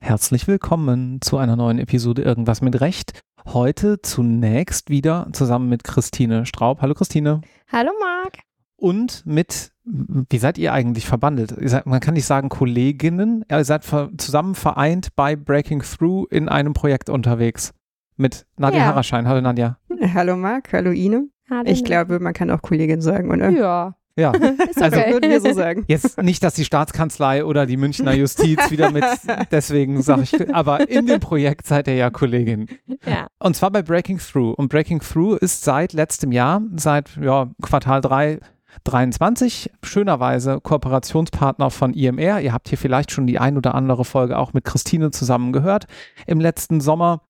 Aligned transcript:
Herzlich 0.00 0.46
willkommen 0.46 1.20
zu 1.22 1.38
einer 1.38 1.56
neuen 1.56 1.78
Episode 1.78 2.22
Irgendwas 2.22 2.60
mit 2.60 2.80
Recht. 2.80 3.20
Heute 3.46 4.02
zunächst 4.02 4.90
wieder 4.90 5.28
zusammen 5.32 5.70
mit 5.70 5.84
Christine 5.84 6.44
Straub. 6.44 6.82
Hallo 6.82 6.92
Christine. 6.92 7.40
Hallo 7.72 7.92
Marc. 7.98 8.40
Und 8.76 9.24
mit, 9.24 9.72
wie 9.84 10.38
seid 10.38 10.58
ihr 10.58 10.74
eigentlich 10.74 11.06
verbandelt? 11.06 11.52
Ihr 11.58 11.68
seid, 11.70 11.86
man 11.86 12.00
kann 12.00 12.14
nicht 12.14 12.26
sagen 12.26 12.50
Kolleginnen, 12.50 13.44
ihr 13.50 13.64
seid 13.64 13.84
zusammen 14.18 14.54
vereint 14.54 15.16
bei 15.16 15.34
Breaking 15.34 15.80
Through 15.82 16.26
in 16.30 16.48
einem 16.48 16.74
Projekt 16.74 17.08
unterwegs. 17.08 17.72
Mit 18.16 18.46
Nadja 18.58 18.80
ja. 18.80 18.84
Haraschein. 18.86 19.26
Hallo 19.28 19.40
Nadja. 19.40 19.78
Hallo 20.14 20.36
Marc, 20.36 20.72
hallo 20.72 20.90
Ine. 20.90 21.28
Hallo. 21.50 21.70
Ich 21.70 21.84
glaube, 21.84 22.20
man 22.20 22.34
kann 22.34 22.50
auch 22.50 22.62
Kollegin 22.62 23.00
sagen, 23.00 23.30
oder? 23.30 23.50
Ja. 23.50 23.94
Ja, 24.18 24.30
okay. 24.34 24.56
also 24.80 24.96
würden 24.96 25.30
wir 25.30 25.40
so 25.40 25.52
sagen. 25.52 25.84
Jetzt 25.86 26.20
nicht, 26.20 26.42
dass 26.42 26.54
die 26.54 26.64
Staatskanzlei 26.64 27.44
oder 27.44 27.66
die 27.66 27.76
Münchner 27.76 28.12
Justiz 28.14 28.68
wieder 28.68 28.90
mit, 28.90 29.04
deswegen 29.52 30.02
sage 30.02 30.22
ich, 30.22 30.54
aber 30.54 30.90
in 30.90 31.06
dem 31.06 31.20
Projekt 31.20 31.68
seid 31.68 31.86
ihr 31.86 31.94
ja 31.94 32.10
Kollegin. 32.10 32.66
Ja. 33.06 33.28
Und 33.38 33.54
zwar 33.54 33.70
bei 33.70 33.80
Breaking 33.80 34.18
Through. 34.18 34.54
Und 34.54 34.70
Breaking 34.70 34.98
Through 34.98 35.36
ist 35.36 35.62
seit 35.62 35.92
letztem 35.92 36.32
Jahr, 36.32 36.62
seit 36.74 37.16
ja, 37.20 37.48
Quartal 37.62 38.00
3, 38.00 38.40
23, 38.82 39.70
schönerweise 39.84 40.60
Kooperationspartner 40.60 41.70
von 41.70 41.94
IMR. 41.94 42.40
Ihr 42.40 42.52
habt 42.52 42.68
hier 42.68 42.78
vielleicht 42.78 43.12
schon 43.12 43.28
die 43.28 43.38
ein 43.38 43.56
oder 43.56 43.76
andere 43.76 44.04
Folge 44.04 44.36
auch 44.36 44.52
mit 44.52 44.64
Christine 44.64 45.12
zusammen 45.12 45.52
gehört 45.52 45.86
im 46.26 46.40
letzten 46.40 46.80
Sommer. 46.80 47.22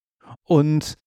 Und 0.43 0.97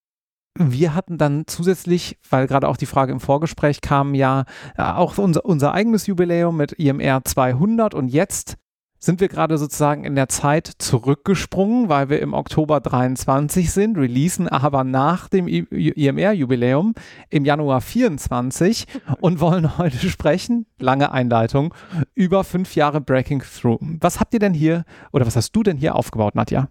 wir 0.59 0.95
hatten 0.95 1.19
dann 1.19 1.45
zusätzlich, 1.47 2.19
weil 2.29 2.47
gerade 2.47 2.69
auch 2.69 2.77
die 2.77 2.87
Frage 2.87 3.13
im 3.13 3.21
Vorgespräch 3.21 3.81
kam, 3.81 4.15
ja 4.15 4.45
äh, 4.77 4.83
auch 4.83 5.17
unser, 5.19 5.45
unser 5.45 5.73
eigenes 5.73 6.07
Jubiläum 6.07 6.57
mit 6.57 6.73
IMR 6.73 7.25
200 7.25 7.95
und 7.95 8.09
jetzt 8.09 8.57
sind 8.99 9.21
wir 9.21 9.27
gerade 9.27 9.59
sozusagen 9.59 10.05
in 10.05 10.15
der 10.15 10.29
Zeit 10.29 10.71
zurückgesprungen, 10.79 11.89
weil 11.89 12.09
wir 12.09 12.21
im 12.21 12.35
Oktober 12.35 12.79
23 12.79 13.73
sind, 13.73 13.99
releasen 13.99 14.47
aber 14.47 14.85
nach 14.85 15.29
dem 15.29 15.49
IMR-Jubiläum 15.49 16.95
im 17.29 17.45
Januar 17.45 17.81
24 17.81 18.87
und 19.21 19.41
wollen 19.41 19.77
heute 19.77 20.09
sprechen, 20.09 20.67
lange 20.79 21.11
Einleitung, 21.11 21.75
über 22.15 22.45
fünf 22.45 22.77
Jahre 22.77 23.01
Breaking 23.01 23.43
Through. 23.43 23.81
Was 24.01 24.21
habt 24.21 24.35
ihr 24.35 24.41
denn 24.41 24.55
hier 24.55 24.85
oder 25.11 25.27
was 25.27 25.35
hast 25.35 25.51
du 25.51 25.65
denn 25.65 25.79
hier 25.79 25.97
aufgebaut, 25.97 26.37
Nadja? 26.37 26.69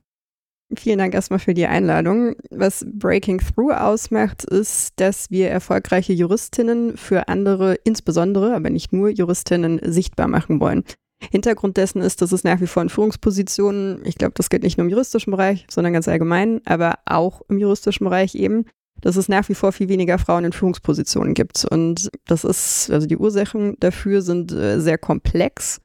Vielen 0.78 1.00
Dank 1.00 1.14
erstmal 1.14 1.40
für 1.40 1.54
die 1.54 1.66
Einladung. 1.66 2.36
Was 2.50 2.86
Breaking 2.94 3.40
Through 3.40 3.74
ausmacht, 3.74 4.46
ist, 4.46 4.94
dass 4.98 5.30
wir 5.30 5.50
erfolgreiche 5.50 6.14
Juristinnen 6.14 6.96
für 6.96 7.28
andere, 7.28 7.76
insbesondere, 7.84 8.56
aber 8.56 8.70
nicht 8.70 8.94
nur 8.94 9.10
Juristinnen, 9.10 9.82
sichtbar 9.84 10.28
machen 10.28 10.62
wollen. 10.62 10.84
Hintergrund 11.30 11.78
dessen 11.78 12.02
ist, 12.02 12.22
dass 12.22 12.32
es 12.32 12.44
nach 12.44 12.62
wie 12.62 12.68
vor 12.68 12.82
in 12.82 12.90
Führungspositionen, 12.90 14.02
ich 14.06 14.16
glaube, 14.16 14.34
das 14.36 14.50
geht 14.50 14.64
nicht 14.64 14.78
nur 14.78 14.86
im 14.86 14.92
juristischen 14.92 15.32
Bereich, 15.32 15.66
sondern 15.70 15.94
ganz 15.94 16.08
allgemein, 16.08 16.62
aber 16.66 16.96
auch 17.06 17.42
im 17.50 17.60
juristischen 17.60 18.06
Bereich 18.06 18.34
eben, 18.34 18.66
dass 19.02 19.18
es 19.18 19.30
nach 19.30 19.48
wie 19.50 19.56
vor 19.56 19.72
viel 19.72 19.90
weniger 19.90 20.18
Frauen 20.18 20.46
in 20.46 20.54
Führungspositionen 20.54 21.34
gibt. 21.34 21.66
Und 21.66 22.10
das 22.26 22.44
ist, 22.44 22.90
also 22.92 23.08
die 23.08 23.18
Ursachen 23.18 23.76
dafür 23.80 24.22
sind 24.22 24.52
äh, 24.52 24.80
sehr 24.80 24.98
komplex 24.98 25.82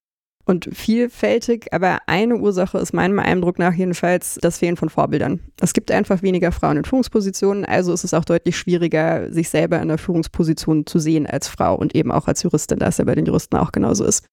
und 0.46 0.68
vielfältig, 0.72 1.72
aber 1.72 1.98
eine 2.06 2.36
Ursache 2.36 2.78
ist 2.78 2.94
meinem 2.94 3.18
Eindruck 3.18 3.58
nach 3.58 3.74
jedenfalls 3.74 4.38
das 4.40 4.58
Fehlen 4.58 4.76
von 4.76 4.88
Vorbildern. 4.88 5.40
Es 5.60 5.72
gibt 5.72 5.90
einfach 5.90 6.22
weniger 6.22 6.52
Frauen 6.52 6.78
in 6.78 6.84
Führungspositionen, 6.84 7.64
also 7.64 7.92
ist 7.92 8.04
es 8.04 8.14
auch 8.14 8.24
deutlich 8.24 8.56
schwieriger, 8.56 9.32
sich 9.32 9.48
selber 9.50 9.82
in 9.82 9.88
der 9.88 9.98
Führungsposition 9.98 10.86
zu 10.86 11.00
sehen 11.00 11.26
als 11.26 11.48
Frau 11.48 11.74
und 11.74 11.94
eben 11.96 12.12
auch 12.12 12.28
als 12.28 12.44
Juristin, 12.44 12.78
da 12.78 12.86
es 12.86 12.98
ja 12.98 13.04
bei 13.04 13.16
den 13.16 13.26
Juristen 13.26 13.56
auch 13.56 13.72
genauso 13.72 14.04
ist. 14.04 14.24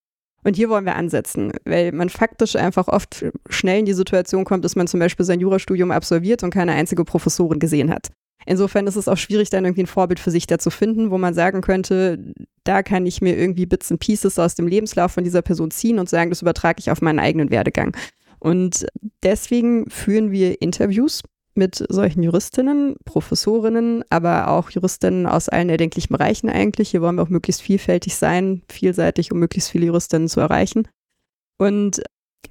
Und 0.43 0.55
hier 0.55 0.69
wollen 0.69 0.85
wir 0.85 0.95
ansetzen, 0.95 1.53
weil 1.65 1.91
man 1.91 2.09
faktisch 2.09 2.55
einfach 2.55 2.87
oft 2.89 3.25
schnell 3.49 3.79
in 3.79 3.85
die 3.85 3.93
Situation 3.93 4.45
kommt, 4.45 4.65
dass 4.65 4.75
man 4.75 4.87
zum 4.87 4.99
Beispiel 4.99 5.25
sein 5.25 5.39
Jurastudium 5.39 5.89
absolviert 5.89 6.43
und 6.43 6.53
keine 6.53 6.73
einzige 6.73 7.05
Professorin 7.05 7.59
gesehen 7.59 7.89
hat. 7.89 8.09
Insofern 8.45 8.87
ist 8.87 8.95
es 8.95 9.07
auch 9.07 9.17
schwierig, 9.17 9.49
dann 9.49 9.65
irgendwie 9.65 9.83
ein 9.83 9.87
Vorbild 9.87 10.19
für 10.19 10.31
sich 10.31 10.47
da 10.47 10.59
zu 10.59 10.69
finden, 10.69 11.11
wo 11.11 11.17
man 11.17 11.33
sagen 11.33 11.61
könnte, 11.61 12.33
da 12.63 12.83
kann 12.83 13.05
ich 13.05 13.21
mir 13.21 13.37
irgendwie 13.37 13.65
Bits 13.65 13.91
and 13.91 13.99
Pieces 13.99 14.39
aus 14.39 14.55
dem 14.55 14.67
Lebenslauf 14.67 15.11
von 15.11 15.23
dieser 15.23 15.41
Person 15.41 15.71
ziehen 15.71 15.99
und 15.99 16.09
sagen, 16.09 16.29
das 16.29 16.41
übertrage 16.41 16.79
ich 16.79 16.91
auf 16.91 17.01
meinen 17.01 17.19
eigenen 17.19 17.49
Werdegang. 17.49 17.95
Und 18.39 18.85
deswegen 19.23 19.89
führen 19.89 20.31
wir 20.31 20.61
Interviews 20.61 21.21
mit 21.55 21.85
solchen 21.87 22.23
Juristinnen, 22.23 22.95
Professorinnen, 23.05 24.03
aber 24.09 24.49
auch 24.49 24.69
Juristinnen 24.71 25.27
aus 25.27 25.49
allen 25.49 25.69
erdenklichen 25.69 26.15
Bereichen 26.15 26.49
eigentlich. 26.49 26.89
Hier 26.89 27.01
wollen 27.01 27.15
wir 27.15 27.23
auch 27.23 27.29
möglichst 27.29 27.61
vielfältig 27.61 28.15
sein, 28.15 28.63
vielseitig, 28.69 29.31
um 29.31 29.39
möglichst 29.39 29.69
viele 29.69 29.85
Juristinnen 29.85 30.27
zu 30.27 30.39
erreichen. 30.39 30.87
Und 31.59 32.01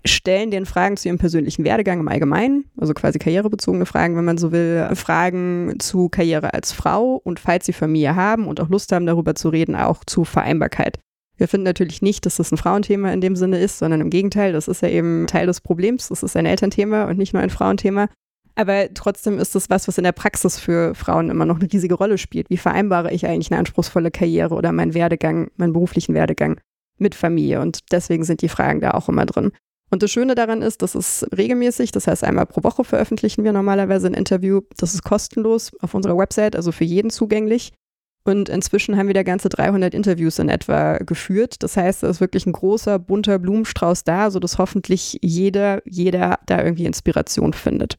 stellen 0.05 0.51
den 0.51 0.67
Fragen 0.67 0.97
zu 0.97 1.09
ihrem 1.09 1.19
persönlichen 1.19 1.65
Werdegang 1.65 2.01
im 2.01 2.09
Allgemeinen, 2.09 2.65
also 2.77 2.95
quasi 2.95 3.19
karrierebezogene 3.19 3.87
Fragen, 3.87 4.17
wenn 4.17 4.25
man 4.25 4.39
so 4.39 4.53
will, 4.53 4.89
Fragen 4.95 5.75
zu 5.79 6.09
Karriere 6.09 6.55
als 6.55 6.73
Frau 6.73 7.21
und 7.23 7.41
falls 7.41 7.67
sie 7.67 7.73
Familie 7.73 8.17
haben 8.17 8.47
und 8.47 8.61
auch 8.61 8.69
Lust 8.69 8.93
haben, 8.93 9.07
darüber 9.07 9.35
zu 9.35 9.49
reden, 9.49 9.77
auch 9.77 10.05
zu 10.05 10.25
Vereinbarkeit. 10.25 10.99
Wir 11.37 11.49
finden 11.49 11.65
natürlich 11.65 12.03
nicht, 12.03 12.27
dass 12.27 12.37
das 12.37 12.53
ein 12.53 12.57
Frauenthema 12.57 13.13
in 13.13 13.21
dem 13.21 13.37
Sinne 13.37 13.59
ist, 13.59 13.79
sondern 13.79 14.01
im 14.01 14.11
Gegenteil, 14.11 14.53
das 14.53 14.69
ist 14.69 14.83
ja 14.83 14.89
eben 14.89 15.27
Teil 15.27 15.47
des 15.47 15.61
Problems. 15.61 16.09
Das 16.09 16.23
ist 16.23 16.37
ein 16.37 16.47
Elternthema 16.47 17.05
und 17.05 17.19
nicht 17.19 17.33
nur 17.33 17.43
ein 17.43 17.51
Frauenthema. 17.51 18.09
Aber 18.55 18.93
trotzdem 18.93 19.39
ist 19.39 19.57
es 19.57 19.71
was, 19.71 19.89
was 19.89 19.99
in 19.99 20.05
der 20.05 20.13
Praxis 20.13 20.61
für 20.61 20.95
Frauen 20.95 21.31
immer 21.31 21.47
noch 21.47 21.59
eine 21.59 21.73
riesige 21.73 21.95
Rolle 21.95 22.19
spielt. 22.19 22.51
Wie 22.51 22.59
vereinbare 22.59 23.13
ich 23.13 23.27
eigentlich 23.27 23.51
eine 23.51 23.59
anspruchsvolle 23.59 24.11
Karriere 24.11 24.55
oder 24.55 24.73
meinen 24.73 24.95
Werdegang, 24.95 25.51
meinen 25.57 25.73
beruflichen 25.73 26.15
Werdegang 26.15 26.61
mit 26.99 27.15
Familie? 27.15 27.61
Und 27.61 27.81
deswegen 27.93 28.25
sind 28.25 28.43
die 28.43 28.49
Fragen 28.49 28.81
da 28.81 28.91
auch 28.93 29.09
immer 29.09 29.25
drin. 29.25 29.53
Und 29.93 30.03
das 30.03 30.11
Schöne 30.11 30.35
daran 30.35 30.63
ist, 30.63 30.81
das 30.81 30.95
ist 30.95 31.27
regelmäßig, 31.37 31.93
das 31.93 32.07
heißt 32.07 32.25
einmal 32.25 32.47
pro 32.47 32.65
Woche 32.65 32.83
veröffentlichen 32.83 33.45
wir 33.45 33.53
normalerweise 33.53 34.07
ein 34.07 34.15
Interview. 34.15 34.63
Das 34.79 34.95
ist 34.95 35.03
kostenlos 35.03 35.71
auf 35.83 35.93
unserer 35.93 36.17
Website, 36.17 36.57
also 36.57 36.73
für 36.73 36.85
jeden 36.85 37.11
zugänglich. 37.11 37.75
Und 38.25 38.49
inzwischen 38.49 38.97
haben 38.97 39.09
wir 39.09 39.15
da 39.15 39.23
ganze 39.23 39.51
300 39.51 39.93
Interviews 39.93 40.39
in 40.39 40.49
etwa 40.49 40.97
geführt. 40.97 41.63
Das 41.63 41.77
heißt, 41.77 42.05
es 42.05 42.11
ist 42.11 42.21
wirklich 42.23 42.47
ein 42.47 42.53
großer, 42.53 42.99
bunter 42.99 43.39
Blumenstrauß 43.39 44.05
da, 44.05 44.31
sodass 44.31 44.57
hoffentlich 44.57 45.19
jeder, 45.21 45.83
jeder 45.85 46.39
da 46.47 46.65
irgendwie 46.65 46.87
Inspiration 46.87 47.53
findet. 47.53 47.99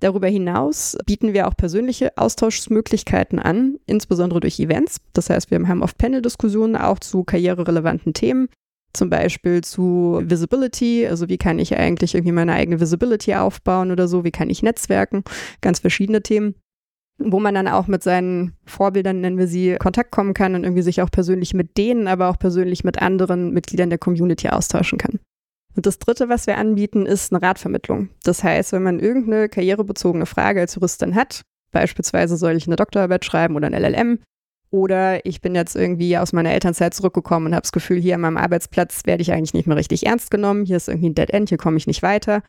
Darüber 0.00 0.28
hinaus 0.28 0.98
bieten 1.06 1.32
wir 1.32 1.48
auch 1.48 1.56
persönliche 1.56 2.18
Austauschmöglichkeiten 2.18 3.38
an, 3.38 3.78
insbesondere 3.86 4.40
durch 4.40 4.60
Events. 4.60 4.98
Das 5.14 5.30
heißt, 5.30 5.50
wir 5.50 5.66
haben 5.66 5.82
oft 5.82 5.96
Panel-Diskussionen 5.96 6.76
auch 6.76 6.98
zu 6.98 7.24
karriererelevanten 7.24 8.12
Themen 8.12 8.48
zum 8.92 9.10
Beispiel 9.10 9.62
zu 9.62 10.22
Visibility, 10.24 11.06
also 11.06 11.28
wie 11.28 11.38
kann 11.38 11.58
ich 11.58 11.76
eigentlich 11.76 12.14
irgendwie 12.14 12.32
meine 12.32 12.54
eigene 12.54 12.80
Visibility 12.80 13.34
aufbauen 13.34 13.90
oder 13.90 14.08
so, 14.08 14.24
wie 14.24 14.30
kann 14.30 14.50
ich 14.50 14.62
netzwerken, 14.62 15.22
ganz 15.60 15.80
verschiedene 15.80 16.22
Themen, 16.22 16.54
wo 17.18 17.40
man 17.40 17.54
dann 17.54 17.68
auch 17.68 17.86
mit 17.86 18.02
seinen 18.02 18.56
Vorbildern, 18.64 19.20
nennen 19.20 19.38
wir 19.38 19.46
sie, 19.46 19.76
Kontakt 19.78 20.10
kommen 20.10 20.34
kann 20.34 20.54
und 20.54 20.64
irgendwie 20.64 20.82
sich 20.82 21.02
auch 21.02 21.10
persönlich 21.10 21.54
mit 21.54 21.76
denen, 21.76 22.08
aber 22.08 22.28
auch 22.28 22.38
persönlich 22.38 22.84
mit 22.84 23.00
anderen 23.00 23.52
Mitgliedern 23.52 23.90
der 23.90 23.98
Community 23.98 24.48
austauschen 24.48 24.98
kann. 24.98 25.20
Und 25.76 25.84
das 25.84 25.98
Dritte, 25.98 26.28
was 26.28 26.46
wir 26.46 26.56
anbieten, 26.56 27.04
ist 27.04 27.32
eine 27.32 27.42
Ratvermittlung. 27.42 28.08
Das 28.24 28.42
heißt, 28.42 28.72
wenn 28.72 28.82
man 28.82 28.98
irgendeine 28.98 29.48
karrierebezogene 29.48 30.24
Frage 30.24 30.60
als 30.60 30.74
Juristin 30.74 31.14
hat, 31.14 31.42
beispielsweise 31.70 32.36
soll 32.38 32.56
ich 32.56 32.66
eine 32.66 32.76
Doktorarbeit 32.76 33.24
schreiben 33.24 33.56
oder 33.56 33.66
ein 33.66 33.74
LLM, 33.74 34.20
oder 34.70 35.24
ich 35.24 35.40
bin 35.40 35.54
jetzt 35.54 35.76
irgendwie 35.76 36.18
aus 36.18 36.32
meiner 36.32 36.52
Elternzeit 36.52 36.94
zurückgekommen 36.94 37.46
und 37.46 37.54
habe 37.54 37.62
das 37.62 37.72
Gefühl, 37.72 38.00
hier 38.00 38.16
an 38.16 38.20
meinem 38.22 38.36
Arbeitsplatz 38.36 39.02
werde 39.06 39.22
ich 39.22 39.32
eigentlich 39.32 39.54
nicht 39.54 39.66
mehr 39.66 39.76
richtig 39.76 40.06
ernst 40.06 40.30
genommen. 40.30 40.64
Hier 40.64 40.76
ist 40.76 40.88
irgendwie 40.88 41.10
ein 41.10 41.14
Dead 41.14 41.30
End, 41.30 41.48
hier 41.48 41.58
komme 41.58 41.76
ich 41.76 41.86
nicht 41.86 42.02
weiter. 42.02 42.42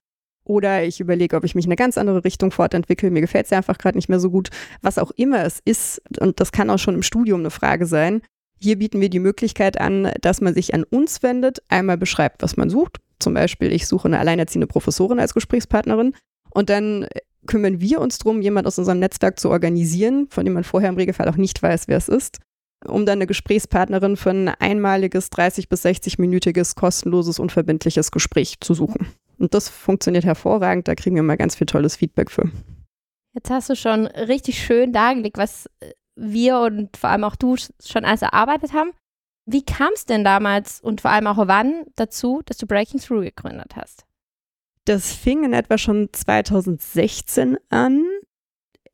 Oder 0.44 0.86
ich 0.86 1.00
überlege, 1.02 1.36
ob 1.36 1.44
ich 1.44 1.56
mich 1.56 1.66
in 1.66 1.72
eine 1.72 1.76
ganz 1.76 1.98
andere 1.98 2.24
Richtung 2.24 2.52
fortentwickle. 2.52 3.12
Mir 3.12 3.22
gefällt 3.22 3.46
es 3.46 3.52
ja 3.52 3.58
einfach 3.58 3.78
gerade 3.78 3.98
nicht 3.98 4.08
mehr 4.08 4.20
so 4.20 4.32
gut. 4.32 4.50
Was 4.82 4.98
auch 4.98 5.12
immer 5.12 5.44
es 5.44 5.60
ist, 5.66 6.02
und 6.20 6.40
das 6.40 6.52
kann 6.52 6.70
auch 6.70 6.80
schon 6.80 6.96
im 6.96 7.04
Studium 7.04 7.42
eine 7.42 7.52
Frage 7.52 7.86
sein. 7.86 8.22
Hier 8.58 8.78
bieten 8.78 9.02
wir 9.02 9.10
die 9.10 9.20
Möglichkeit 9.20 9.80
an, 9.80 10.12
dass 10.22 10.42
man 10.42 10.54
sich 10.54 10.74
an 10.74 10.84
uns 10.84 11.22
wendet, 11.22 11.60
einmal 11.68 11.98
beschreibt, 11.98 12.42
was 12.44 12.56
man 12.56 12.70
sucht. 12.70 12.98
Zum 13.20 13.34
Beispiel, 13.34 13.74
ich 13.74 13.88
suche 13.88 14.08
eine 14.08 14.20
alleinerziehende 14.20 14.68
Professorin 14.68 15.20
als 15.20 15.34
Gesprächspartnerin. 15.34 16.14
Und 16.50 16.70
dann 16.70 17.08
kümmern 17.48 17.82
wir 17.82 18.00
uns 18.00 18.20
darum, 18.20 18.42
jemand 18.42 18.68
aus 18.68 18.78
unserem 18.78 19.00
Netzwerk 19.00 19.40
zu 19.40 19.50
organisieren, 19.50 20.28
von 20.30 20.46
dem 20.46 20.54
man 20.54 20.64
vorher 20.64 20.90
im 20.90 20.96
Regelfall 20.96 21.28
auch 21.30 21.38
nicht 21.38 21.62
weiß, 21.62 21.88
wer 21.88 21.98
es 21.98 22.08
ist, 22.08 22.40
um 22.86 23.06
dann 23.06 23.18
eine 23.18 23.28
Gesprächspartnerin 23.28 24.18
für 24.18 24.30
ein 24.30 24.50
einmaliges 24.50 25.30
30 25.32 25.70
bis 25.70 25.86
60-minütiges 25.86 26.76
kostenloses 26.76 27.40
unverbindliches 27.40 28.12
Gespräch 28.12 28.60
zu 28.60 28.74
suchen. 28.74 29.08
Und 29.40 29.54
das 29.54 29.70
funktioniert 29.70 30.26
hervorragend, 30.26 30.88
da 30.88 30.96
kriegen 30.96 31.16
wir 31.16 31.24
mal 31.24 31.38
ganz 31.38 31.56
viel 31.56 31.68
tolles 31.68 31.96
Feedback 31.96 32.30
für. 32.30 32.52
Jetzt 33.34 33.50
hast 33.50 33.70
du 33.70 33.76
schon 33.76 34.08
richtig 34.08 34.64
schön 34.64 34.94
dargelegt, 34.94 35.38
was 35.38 35.70
wir 36.16 36.60
und 36.60 36.98
vor 36.98 37.12
allem 37.12 37.24
auch 37.24 37.36
du 37.36 37.56
schon 37.56 38.04
alles 38.04 38.24
erarbeitet 38.24 38.74
haben. 38.74 38.92
Wie 39.46 39.64
kam 39.64 39.94
es 39.94 40.06
denn 40.06 40.24
damals 40.24 40.82
und 40.82 41.02
vor 41.02 41.12
allem 41.12 41.28
auch 41.28 41.48
wann 41.48 41.86
dazu, 41.96 42.42
dass 42.46 42.58
du 42.58 42.66
Breaking 42.66 43.00
Through 43.00 43.22
gegründet 43.22 43.76
hast? 43.76 44.07
Das 44.88 45.12
fing 45.12 45.44
in 45.44 45.52
etwa 45.52 45.78
schon 45.78 46.08
2016 46.14 47.58
an. 47.70 48.06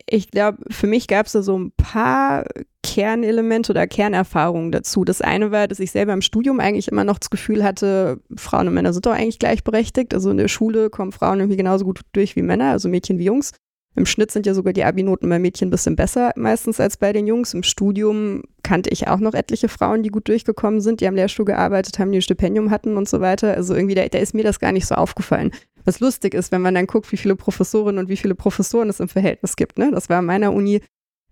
Ich 0.10 0.32
glaube, 0.32 0.58
für 0.72 0.88
mich 0.88 1.08
gab 1.08 1.28
es 1.28 1.34
da 1.34 1.44
so 1.44 1.56
ein 1.56 1.72
paar 1.72 2.46
Kernelemente 2.82 3.72
oder 3.72 3.86
Kernerfahrungen 3.86 4.72
dazu. 4.72 5.06
Das 5.06 5.22
eine 5.22 5.52
war, 5.52 5.68
dass 5.68 5.80
ich 5.80 5.92
selber 5.92 6.14
im 6.14 6.24
Studium 6.24 6.60
eigentlich 6.60 6.88
immer 6.88 7.04
noch 7.04 7.20
das 7.20 7.30
Gefühl 7.30 7.64
hatte, 7.64 8.20
Frauen 8.36 8.68
und 8.68 8.74
Männer 8.74 8.92
sind 8.92 9.06
doch 9.06 9.14
eigentlich 9.14 9.38
gleichberechtigt. 9.38 10.16
Also 10.16 10.32
in 10.32 10.38
der 10.38 10.48
Schule 10.48 10.90
kommen 10.90 11.12
Frauen 11.12 11.40
irgendwie 11.40 11.58
genauso 11.58 11.86
gut 11.86 12.02
durch 12.14 12.36
wie 12.36 12.42
Männer, 12.42 12.72
also 12.72 12.90
Mädchen 12.90 13.20
wie 13.20 13.26
Jungs. 13.26 13.52
Im 13.96 14.08
Schnitt 14.08 14.32
sind 14.32 14.48
ja 14.48 14.56
sogar 14.56 14.74
die 14.74 14.84
Abi-Noten 14.84 15.30
bei 15.30 15.38
Mädchen 15.38 15.68
ein 15.68 15.72
bisschen 15.72 15.96
besser 15.96 16.32
meistens 16.36 16.80
als 16.80 16.98
bei 16.98 17.14
den 17.14 17.28
Jungs. 17.28 17.54
Im 17.54 17.62
Studium 17.62 18.42
kannte 18.64 18.90
ich 18.90 19.08
auch 19.08 19.20
noch 19.20 19.36
etliche 19.36 19.70
Frauen, 19.70 20.02
die 20.02 20.10
gut 20.10 20.28
durchgekommen 20.28 20.82
sind, 20.82 21.02
die 21.02 21.08
am 21.08 21.14
Lehrstuhl 21.14 21.46
gearbeitet 21.46 22.00
haben, 22.00 22.12
die 22.12 22.18
ein 22.18 22.24
Stipendium 22.24 22.72
hatten 22.72 22.98
und 22.98 23.08
so 23.08 23.22
weiter. 23.22 23.54
Also 23.54 23.76
irgendwie, 23.76 23.94
da, 23.94 24.08
da 24.08 24.18
ist 24.18 24.34
mir 24.34 24.44
das 24.44 24.60
gar 24.60 24.72
nicht 24.72 24.88
so 24.88 24.96
aufgefallen. 24.96 25.52
Was 25.86 26.00
lustig 26.00 26.34
ist, 26.34 26.52
wenn 26.52 26.62
man 26.62 26.76
dann 26.76 26.88
guckt, 26.88 27.12
wie 27.12 27.18
viele 27.18 27.36
Professorinnen 27.36 28.04
und 28.04 28.10
wie 28.10 28.18
viele 28.18 28.36
Professoren 28.36 28.90
es 28.90 29.00
im 29.00 29.10
Verhältnis 29.10 29.56
gibt. 29.56 29.78
Ne? 29.78 29.92
Das 29.92 30.10
war 30.10 30.20
an 30.20 30.26
meiner 30.26 30.54
Uni. 30.54 30.82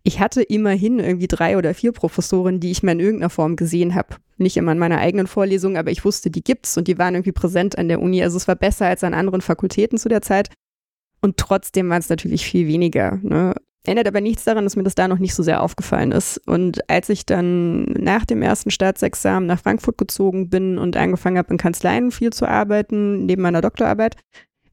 Ich 0.03 0.19
hatte 0.19 0.42
immerhin 0.42 1.00
irgendwie 1.00 1.27
drei 1.27 1.57
oder 1.57 1.74
vier 1.74 1.92
Professoren, 1.92 2.59
die 2.59 2.71
ich 2.71 2.83
mal 2.83 2.94
in 2.94 3.00
irgendeiner 3.00 3.30
Form 3.30 3.56
gesehen 3.56 3.94
habe. 3.94 4.15
Nicht 4.38 4.57
immer 4.57 4.71
in 4.71 4.80
meiner 4.80 4.98
eigenen 4.98 5.27
Vorlesung, 5.27 5.77
aber 5.77 5.92
ich 5.92 6.03
wusste, 6.03 6.31
die 6.31 6.44
gibt's 6.44 6.75
und 6.77 6.88
die 6.88 6.98
waren 6.98 7.13
irgendwie 7.13 7.31
präsent 7.31 7.77
an 7.77 7.88
der 7.88 8.01
Uni. 8.01 8.24
Also 8.24 8.38
es 8.38 8.48
war 8.48 8.56
besser 8.56 8.88
als 8.88 9.03
an 9.03 9.13
anderen 9.13 9.42
Fakultäten 9.42 10.00
zu 10.00 10.09
der 10.09 10.24
Zeit. 10.24 10.50
Und 11.21 11.38
trotzdem 11.38 11.88
waren 11.89 12.00
es 12.00 12.09
natürlich 12.09 12.45
viel 12.45 12.68
weniger. 12.68 13.19
Ne? 13.21 13.53
Ändert 13.83 14.07
aber 14.07 14.21
nichts 14.21 14.43
daran, 14.43 14.63
dass 14.63 14.75
mir 14.75 14.83
das 14.83 14.93
da 14.93 15.07
noch 15.07 15.17
nicht 15.17 15.33
so 15.33 15.41
sehr 15.41 15.63
aufgefallen 15.63 16.11
ist. 16.11 16.37
Und 16.47 16.87
als 16.87 17.09
ich 17.09 17.25
dann 17.25 17.83
nach 17.85 18.25
dem 18.25 18.43
ersten 18.43 18.69
Staatsexamen 18.69 19.47
nach 19.47 19.59
Frankfurt 19.59 19.97
gezogen 19.97 20.49
bin 20.49 20.77
und 20.77 20.95
angefangen 20.95 21.39
habe, 21.39 21.49
in 21.51 21.57
Kanzleien 21.57 22.11
viel 22.11 22.31
zu 22.31 22.47
arbeiten, 22.47 23.25
neben 23.25 23.41
meiner 23.41 23.61
Doktorarbeit, 23.61 24.17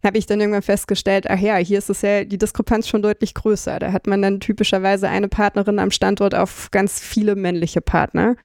habe 0.04 0.18
ich 0.18 0.26
dann 0.26 0.40
irgendwann 0.40 0.62
festgestellt, 0.62 1.28
ach 1.28 1.40
ja, 1.40 1.56
hier 1.56 1.78
ist 1.78 1.90
es 1.90 2.02
ja 2.02 2.24
die 2.24 2.38
Diskrepanz 2.38 2.86
schon 2.86 3.02
deutlich 3.02 3.34
größer. 3.34 3.78
Da 3.78 3.92
hat 3.92 4.06
man 4.06 4.22
dann 4.22 4.40
typischerweise 4.40 5.08
eine 5.08 5.28
Partnerin 5.28 5.78
am 5.78 5.90
Standort 5.90 6.34
auf 6.34 6.70
ganz 6.70 7.00
viele 7.00 7.34
männliche 7.34 7.80
Partner. 7.80 8.36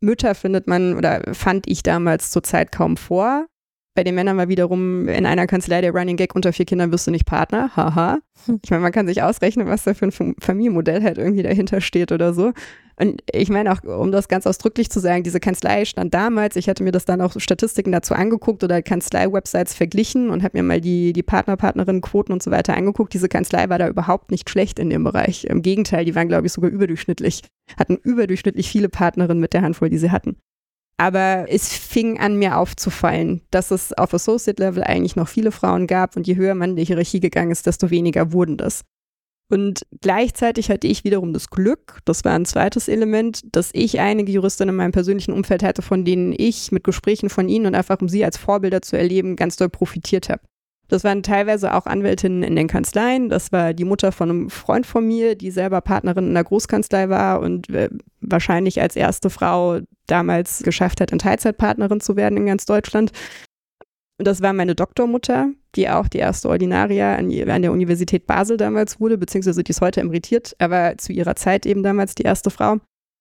Mütter 0.00 0.34
findet 0.34 0.66
man 0.66 0.96
oder 0.96 1.22
fand 1.34 1.68
ich 1.68 1.82
damals 1.82 2.30
zurzeit 2.30 2.72
kaum 2.72 2.96
vor. 2.96 3.46
Bei 4.00 4.04
den 4.04 4.14
Männern 4.14 4.38
war 4.38 4.48
wiederum 4.48 5.08
in 5.08 5.26
einer 5.26 5.46
Kanzlei 5.46 5.82
der 5.82 5.92
Running 5.92 6.16
Gag, 6.16 6.34
unter 6.34 6.54
vier 6.54 6.64
Kindern 6.64 6.90
wirst 6.90 7.06
du 7.06 7.10
nicht 7.10 7.26
Partner. 7.26 7.70
Haha. 7.76 8.20
Hm. 8.46 8.58
Ich 8.64 8.70
meine, 8.70 8.80
man 8.80 8.92
kann 8.92 9.06
sich 9.06 9.22
ausrechnen, 9.22 9.66
was 9.66 9.84
da 9.84 9.92
für 9.92 10.06
ein 10.06 10.34
Familienmodell 10.40 11.02
halt 11.02 11.18
irgendwie 11.18 11.42
dahinter 11.42 11.82
steht 11.82 12.10
oder 12.10 12.32
so. 12.32 12.54
Und 12.98 13.22
ich 13.30 13.50
meine 13.50 13.70
auch, 13.70 13.82
um 13.82 14.10
das 14.10 14.28
ganz 14.28 14.46
ausdrücklich 14.46 14.88
zu 14.88 15.00
sagen, 15.00 15.22
diese 15.22 15.38
Kanzlei 15.38 15.84
stand 15.84 16.14
damals, 16.14 16.56
ich 16.56 16.70
hatte 16.70 16.82
mir 16.82 16.92
das 16.92 17.04
dann 17.04 17.20
auch 17.20 17.38
Statistiken 17.38 17.92
dazu 17.92 18.14
angeguckt 18.14 18.64
oder 18.64 18.80
Kanzlei-Websites 18.80 19.74
verglichen 19.74 20.30
und 20.30 20.42
habe 20.42 20.56
mir 20.56 20.62
mal 20.62 20.80
die, 20.80 21.12
die 21.12 21.22
Partner, 21.22 21.58
Partnerinnen, 21.58 22.00
Quoten 22.00 22.32
und 22.32 22.42
so 22.42 22.50
weiter 22.50 22.74
angeguckt. 22.74 23.12
Diese 23.12 23.28
Kanzlei 23.28 23.68
war 23.68 23.78
da 23.78 23.86
überhaupt 23.86 24.30
nicht 24.30 24.48
schlecht 24.48 24.78
in 24.78 24.88
dem 24.88 25.04
Bereich. 25.04 25.44
Im 25.44 25.60
Gegenteil, 25.60 26.06
die 26.06 26.14
waren, 26.14 26.28
glaube 26.28 26.46
ich, 26.46 26.54
sogar 26.54 26.70
überdurchschnittlich, 26.70 27.42
hatten 27.78 27.98
überdurchschnittlich 28.02 28.70
viele 28.70 28.88
Partnerinnen 28.88 29.40
mit 29.40 29.52
der 29.52 29.60
Handvoll, 29.60 29.90
die 29.90 29.98
sie 29.98 30.10
hatten. 30.10 30.36
Aber 31.00 31.46
es 31.48 31.72
fing 31.72 32.20
an, 32.20 32.36
mir 32.36 32.58
aufzufallen, 32.58 33.40
dass 33.50 33.70
es 33.70 33.94
auf 33.94 34.12
Associate-Level 34.12 34.84
eigentlich 34.84 35.16
noch 35.16 35.28
viele 35.28 35.50
Frauen 35.50 35.86
gab 35.86 36.14
und 36.14 36.26
je 36.26 36.36
höher 36.36 36.54
man 36.54 36.72
in 36.72 36.76
die 36.76 36.84
Hierarchie 36.84 37.20
gegangen 37.20 37.52
ist, 37.52 37.66
desto 37.66 37.88
weniger 37.88 38.34
wurden 38.34 38.58
das. 38.58 38.82
Und 39.48 39.86
gleichzeitig 40.02 40.70
hatte 40.70 40.86
ich 40.86 41.02
wiederum 41.02 41.32
das 41.32 41.48
Glück, 41.48 42.00
das 42.04 42.22
war 42.26 42.32
ein 42.32 42.44
zweites 42.44 42.86
Element, 42.86 43.40
dass 43.56 43.70
ich 43.72 43.98
einige 43.98 44.30
Juristinnen 44.30 44.74
in 44.74 44.76
meinem 44.76 44.92
persönlichen 44.92 45.32
Umfeld 45.32 45.62
hatte, 45.62 45.80
von 45.80 46.04
denen 46.04 46.34
ich 46.36 46.70
mit 46.70 46.84
Gesprächen 46.84 47.30
von 47.30 47.48
ihnen 47.48 47.64
und 47.64 47.74
einfach 47.74 47.98
um 48.02 48.10
sie 48.10 48.22
als 48.22 48.36
Vorbilder 48.36 48.82
zu 48.82 48.98
erleben, 48.98 49.36
ganz 49.36 49.56
doll 49.56 49.70
profitiert 49.70 50.28
habe. 50.28 50.42
Das 50.88 51.02
waren 51.04 51.22
teilweise 51.22 51.72
auch 51.72 51.86
Anwältinnen 51.86 52.42
in 52.42 52.56
den 52.56 52.66
Kanzleien. 52.66 53.28
Das 53.28 53.52
war 53.52 53.72
die 53.72 53.84
Mutter 53.84 54.12
von 54.12 54.28
einem 54.28 54.50
Freund 54.50 54.86
von 54.86 55.06
mir, 55.06 55.36
die 55.36 55.52
selber 55.52 55.80
Partnerin 55.80 56.26
in 56.26 56.34
der 56.34 56.44
Großkanzlei 56.44 57.08
war 57.08 57.40
und 57.40 57.70
äh, 57.70 57.88
wahrscheinlich 58.20 58.82
als 58.82 58.96
erste 58.96 59.30
Frau 59.30 59.78
damals 60.10 60.62
geschafft 60.62 61.00
hat, 61.00 61.12
in 61.12 61.18
Teilzeitpartnerin 61.18 62.00
zu 62.00 62.16
werden 62.16 62.36
in 62.36 62.46
ganz 62.46 62.66
Deutschland. 62.66 63.12
Und 64.18 64.26
das 64.26 64.42
war 64.42 64.52
meine 64.52 64.74
Doktormutter, 64.74 65.50
die 65.76 65.88
auch 65.88 66.08
die 66.08 66.18
erste 66.18 66.48
Ordinaria 66.48 67.16
an, 67.16 67.30
der 67.30 67.72
Universität 67.72 68.26
Basel 68.26 68.58
damals 68.58 69.00
wurde, 69.00 69.16
beziehungsweise 69.16 69.62
die 69.64 69.70
ist 69.70 69.80
heute 69.80 70.00
emeritiert, 70.00 70.54
aber 70.58 70.98
zu 70.98 71.12
ihrer 71.12 71.36
Zeit 71.36 71.64
eben 71.64 71.82
damals 71.82 72.14
die 72.14 72.24
erste 72.24 72.50
Frau. 72.50 72.78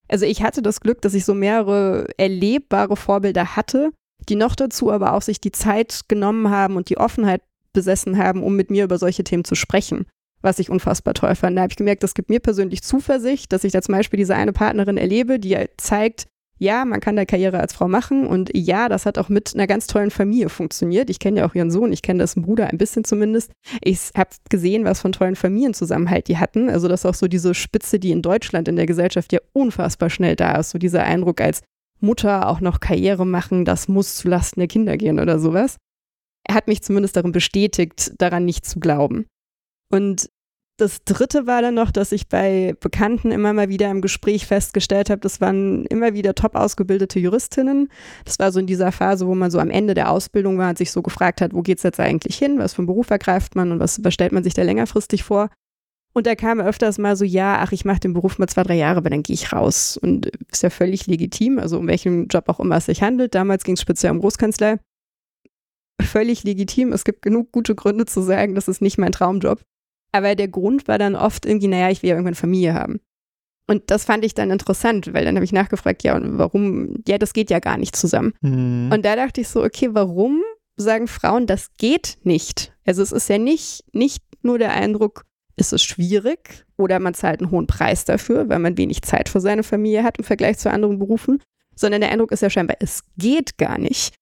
Also 0.10 0.26
ich 0.26 0.44
hatte 0.44 0.62
das 0.62 0.82
Glück, 0.82 1.02
dass 1.02 1.14
ich 1.14 1.24
so 1.24 1.34
mehrere 1.34 2.08
erlebbare 2.18 2.98
Vorbilder 2.98 3.56
hatte, 3.56 3.92
die 4.28 4.36
noch 4.36 4.56
dazu 4.56 4.92
aber 4.92 5.14
auch 5.14 5.22
sich 5.22 5.40
die 5.40 5.52
Zeit 5.52 6.02
genommen 6.10 6.50
haben 6.50 6.76
und 6.76 6.90
die 6.90 6.98
Offenheit 6.98 7.42
besessen 7.72 8.18
haben, 8.18 8.44
um 8.44 8.56
mit 8.56 8.72
mir 8.72 8.84
über 8.84 8.98
solche 8.98 9.24
Themen 9.24 9.46
zu 9.46 9.56
sprechen, 9.56 10.06
was 10.42 10.60
ich 10.60 10.70
unfassbar 10.70 11.14
toll 11.14 11.36
fand. 11.36 11.56
Da 11.56 11.62
habe 11.62 11.72
ich 11.72 11.78
gemerkt, 11.78 12.04
das 12.04 12.16
gibt 12.16 12.30
mir 12.30 12.40
persönlich 12.40 12.82
Zuversicht, 12.82 13.54
dass 13.54 13.64
ich 13.64 13.72
da 13.72 13.82
zum 13.82 13.94
Beispiel 13.94 14.18
diese 14.18 14.36
eine 14.36 14.52
Partnerin 14.52 14.98
erlebe, 14.98 15.40
die 15.40 15.56
zeigt, 15.78 16.28
ja, 16.60 16.86
man 16.86 17.00
kann 17.00 17.16
da 17.16 17.26
Karriere 17.26 17.60
als 17.60 17.74
Frau 17.74 17.88
machen 17.88 18.28
und 18.28 18.52
ja, 18.54 18.90
das 18.90 19.06
hat 19.06 19.18
auch 19.18 19.30
mit 19.30 19.54
einer 19.56 19.66
ganz 19.66 19.88
tollen 19.88 20.12
Familie 20.12 20.50
funktioniert. 20.50 21.10
Ich 21.10 21.20
kenne 21.20 21.40
ja 21.40 21.48
auch 21.48 21.56
ihren 21.56 21.72
Sohn, 21.72 21.92
ich 21.92 22.02
kenne 22.02 22.20
dessen 22.20 22.44
Bruder 22.44 22.68
ein 22.68 22.78
bisschen 22.78 23.04
zumindest. 23.04 23.52
Ich 23.82 24.12
habe 24.16 24.30
gesehen, 24.50 24.86
was 24.86 25.02
von 25.02 25.12
tollen 25.12 25.36
Familienzusammenhalt 25.36 26.28
die 26.28 26.38
hatten. 26.38 26.70
Also 26.70 26.88
das 26.88 27.02
ist 27.02 27.06
auch 27.06 27.16
so 27.16 27.28
diese 27.28 27.54
Spitze, 27.54 28.00
die 28.00 28.12
in 28.12 28.22
Deutschland 28.22 28.68
in 28.68 28.76
der 28.76 28.86
Gesellschaft 28.86 29.34
ja 29.34 29.40
unfassbar 29.54 30.10
schnell 30.10 30.36
da 30.36 30.58
ist. 30.58 30.70
So 30.72 30.78
dieser 30.78 31.04
Eindruck 31.04 31.42
als 31.42 31.62
Mutter 32.00 32.48
auch 32.48 32.62
noch 32.62 32.80
Karriere 32.80 33.26
machen, 33.26 33.66
das 33.66 33.88
muss 33.88 34.16
zulasten 34.16 34.60
der 34.62 34.68
Kinder 34.68 34.98
gehen 34.98 35.20
oder 35.20 35.40
sowas 35.40 35.78
er 36.50 36.56
hat 36.56 36.68
mich 36.68 36.82
zumindest 36.82 37.16
darin 37.16 37.32
bestätigt, 37.32 38.12
daran 38.18 38.44
nicht 38.44 38.66
zu 38.66 38.80
glauben. 38.80 39.28
Und 39.92 40.30
das 40.80 41.04
dritte 41.04 41.48
war 41.48 41.62
dann 41.62 41.76
noch, 41.76 41.92
dass 41.92 42.12
ich 42.12 42.28
bei 42.28 42.76
Bekannten 42.80 43.31
immer 43.31 43.54
mal 43.54 43.70
wieder 43.70 43.90
im 43.92 44.02
Gespräch 44.02 44.46
festgestellt 44.46 45.10
habe, 45.10 45.22
das 45.22 45.42
waren 45.42 45.86
immer 45.86 46.14
wieder 46.14 46.36
top 46.36 46.56
ausgebildete 46.56 47.20
Juristinnen. 47.20 47.90
Das 48.26 48.40
war 48.40 48.52
so 48.52 48.60
in 48.60 48.68
dieser 48.68 48.92
Phase, 48.92 49.28
wo 49.28 49.36
man 49.36 49.52
so 49.52 49.60
am 49.60 49.70
Ende 49.70 49.94
der 49.94 50.10
Ausbildung 50.12 50.58
war 50.58 50.70
und 50.70 50.78
sich 50.78 50.92
so 50.92 51.02
gefragt 51.02 51.42
hat, 51.42 51.54
wo 51.54 51.62
geht 51.62 51.78
es 51.78 51.84
jetzt 51.84 52.00
eigentlich 52.00 52.38
hin, 52.38 52.60
was 52.60 52.74
für 52.74 52.80
einen 52.80 52.88
Beruf 52.88 53.10
ergreift 53.10 53.56
man 53.56 53.72
und 53.72 53.80
was, 53.80 54.04
was 54.04 54.14
stellt 54.14 54.31
man 54.31 54.44
sich 54.44 54.54
da 54.54 54.64
längerfristig 54.64 55.24
vor. 55.24 55.50
Und 56.14 56.26
da 56.26 56.36
kam 56.36 56.60
öfters 56.60 56.98
mal 56.98 57.16
so, 57.16 57.24
ja, 57.24 57.60
ach, 57.60 57.72
ich 57.72 57.86
mache 57.86 58.00
den 58.00 58.14
Beruf 58.14 58.40
mal 58.40 58.48
zwei, 58.48 58.64
drei 58.64 58.76
Jahre, 58.76 58.98
aber 58.98 59.12
dann 59.12 59.22
gehe 59.22 59.36
ich 59.36 59.54
raus. 59.54 59.96
Und 59.96 60.31
ist 60.52 60.64
ja 60.64 60.72
völlig 60.72 61.06
legitim, 61.06 61.60
also 61.60 61.78
um 61.78 61.88
welchen 61.88 62.28
Job 62.28 62.50
auch 62.50 62.60
immer 62.60 62.78
es 62.78 62.88
sich 62.88 63.04
handelt. 63.04 63.36
Damals 63.36 63.64
ging 63.64 63.76
es 63.76 63.81
speziell 63.81 64.12
um 64.12 64.20
Großkanzlei 64.20 64.80
völlig 66.02 66.44
legitim. 66.44 66.92
Es 66.92 67.04
gibt 67.04 67.22
genug 67.22 67.52
gute 67.52 67.76
Gründe 67.76 68.06
zu 68.06 68.22
sagen, 68.22 68.56
das 68.56 68.68
ist 68.68 68.81
nicht 68.81 68.98
mein 68.98 69.12
Traumjob. 69.12 69.62
Aber 70.12 70.36
der 70.36 70.48
Grund 70.48 70.88
war 70.88 70.98
dann 70.98 71.16
oft 71.16 71.46
irgendwie, 71.46 71.68
naja, 71.68 71.90
ich 71.90 72.02
will 72.02 72.10
ja 72.10 72.16
irgendwann 72.16 72.36
Familie 72.36 72.74
haben. 72.74 73.00
Und 73.68 73.92
das 73.92 74.04
fand 74.04 74.26
ich 74.26 74.34
dann 74.34 74.50
interessant, 74.50 75.14
weil 75.14 75.26
dann 75.26 75.36
habe 75.36 75.45
ich 75.45 75.52
nachgefragt, 75.52 76.04
ja, 76.04 76.16
und 76.16 76.40
warum, 76.40 76.95
ja, 77.07 77.19
das 77.19 77.33
geht 77.33 77.52
ja 77.52 77.60
gar 77.60 77.78
nicht 77.78 77.95
zusammen. 77.95 78.33
Mhm. 78.42 78.90
Und 78.92 79.06
da 79.06 79.16
dachte 79.16 79.42
ich 79.42 79.48
so, 79.48 79.64
okay, 79.64 79.90
warum 79.92 80.42
sagen 80.76 81.07
Frauen, 81.07 81.45
das 81.45 81.76
geht 81.78 82.18
nicht? 82.24 82.74
Also 82.86 83.04
es 83.04 83.12
ist 83.12 83.30
ja 83.30 83.38
nicht, 83.38 83.83
nicht 83.94 84.24
nur 84.42 84.57
der 84.57 84.74
Eindruck, 84.74 85.26
ist 85.60 85.74
es 85.74 85.83
schwierig 85.83 86.66
oder 86.78 87.00
man 87.00 87.14
zahlt 87.14 87.42
einen 87.42 87.52
hohen 87.52 87.68
Preis 87.68 88.06
dafür, 88.06 88.50
weil 88.50 88.60
man 88.60 88.78
wenig 88.78 89.02
Zeit 89.02 89.30
für 89.30 89.42
seine 89.42 89.64
Familie 89.64 90.04
hat 90.04 90.18
im 90.18 90.24
Vergleich 90.24 90.57
zu 90.57 90.72
anderen 90.72 90.98
Berufen, 90.98 91.44
sondern 91.76 92.02
der 92.02 92.12
Eindruck 92.12 92.31
ist 92.31 92.42
ja 92.42 92.50
scheinbar, 92.50 92.78
es 92.80 93.04
geht 93.18 93.57
gar 93.57 93.78
nicht. 93.78 94.16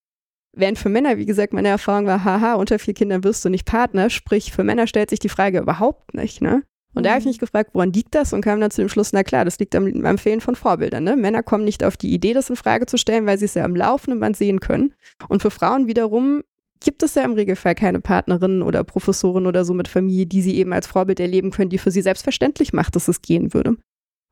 Während 0.57 0.79
für 0.79 0.89
Männer, 0.89 1.17
wie 1.17 1.27
gesagt, 1.27 1.53
meine 1.53 1.67
Erfahrung 1.67 2.07
war, 2.07 2.23
haha, 2.23 2.55
unter 2.55 2.79
vier 2.79 2.95
Kindern 2.95 3.23
wirst 3.23 3.45
du 3.45 3.49
nicht 3.49 3.65
Partner. 3.65 4.09
Sprich, 4.09 4.51
für 4.51 4.63
Männer 4.63 4.87
stellt 4.87 5.11
sich 5.11 5.19
die 5.19 5.29
Frage 5.29 5.59
überhaupt 5.59 6.15
nicht. 6.15 6.41
Ne? 6.41 6.63
Und 6.95 7.05
da 7.05 7.11
habe 7.11 7.19
ich 7.19 7.25
mhm. 7.25 7.29
mich 7.29 7.39
gefragt, 7.39 7.69
woran 7.73 7.93
liegt 7.93 8.15
das? 8.15 8.33
Und 8.33 8.41
kam 8.41 8.59
dann 8.59 8.71
zu 8.71 8.81
dem 8.81 8.89
Schluss, 8.89 9.13
na 9.13 9.23
klar, 9.23 9.45
das 9.45 9.59
liegt 9.59 9.75
am, 9.75 10.03
am 10.03 10.17
Fehlen 10.17 10.41
von 10.41 10.55
Vorbildern. 10.55 11.03
Ne? 11.03 11.15
Männer 11.15 11.43
kommen 11.43 11.63
nicht 11.63 11.83
auf 11.83 11.95
die 11.95 12.11
Idee, 12.11 12.33
das 12.33 12.49
in 12.49 12.55
Frage 12.55 12.87
zu 12.87 12.97
stellen, 12.97 13.27
weil 13.27 13.37
sie 13.37 13.45
es 13.45 13.53
ja 13.53 13.65
am 13.65 13.75
laufenden 13.75 14.19
Band 14.19 14.35
sehen 14.35 14.59
können. 14.59 14.95
Und 15.29 15.43
für 15.43 15.51
Frauen 15.51 15.85
wiederum 15.85 16.41
gibt 16.79 17.03
es 17.03 17.13
ja 17.13 17.23
im 17.23 17.33
Regelfall 17.33 17.75
keine 17.75 17.99
Partnerin 17.99 18.63
oder 18.63 18.83
Professorin 18.83 19.45
oder 19.45 19.63
so 19.63 19.75
mit 19.75 19.87
Familie, 19.87 20.25
die 20.25 20.41
sie 20.41 20.55
eben 20.55 20.73
als 20.73 20.87
Vorbild 20.87 21.19
erleben 21.19 21.51
können, 21.51 21.69
die 21.69 21.77
für 21.77 21.91
sie 21.91 22.01
selbstverständlich 22.01 22.73
macht, 22.73 22.95
dass 22.95 23.07
es 23.07 23.21
gehen 23.21 23.53
würde. 23.53 23.77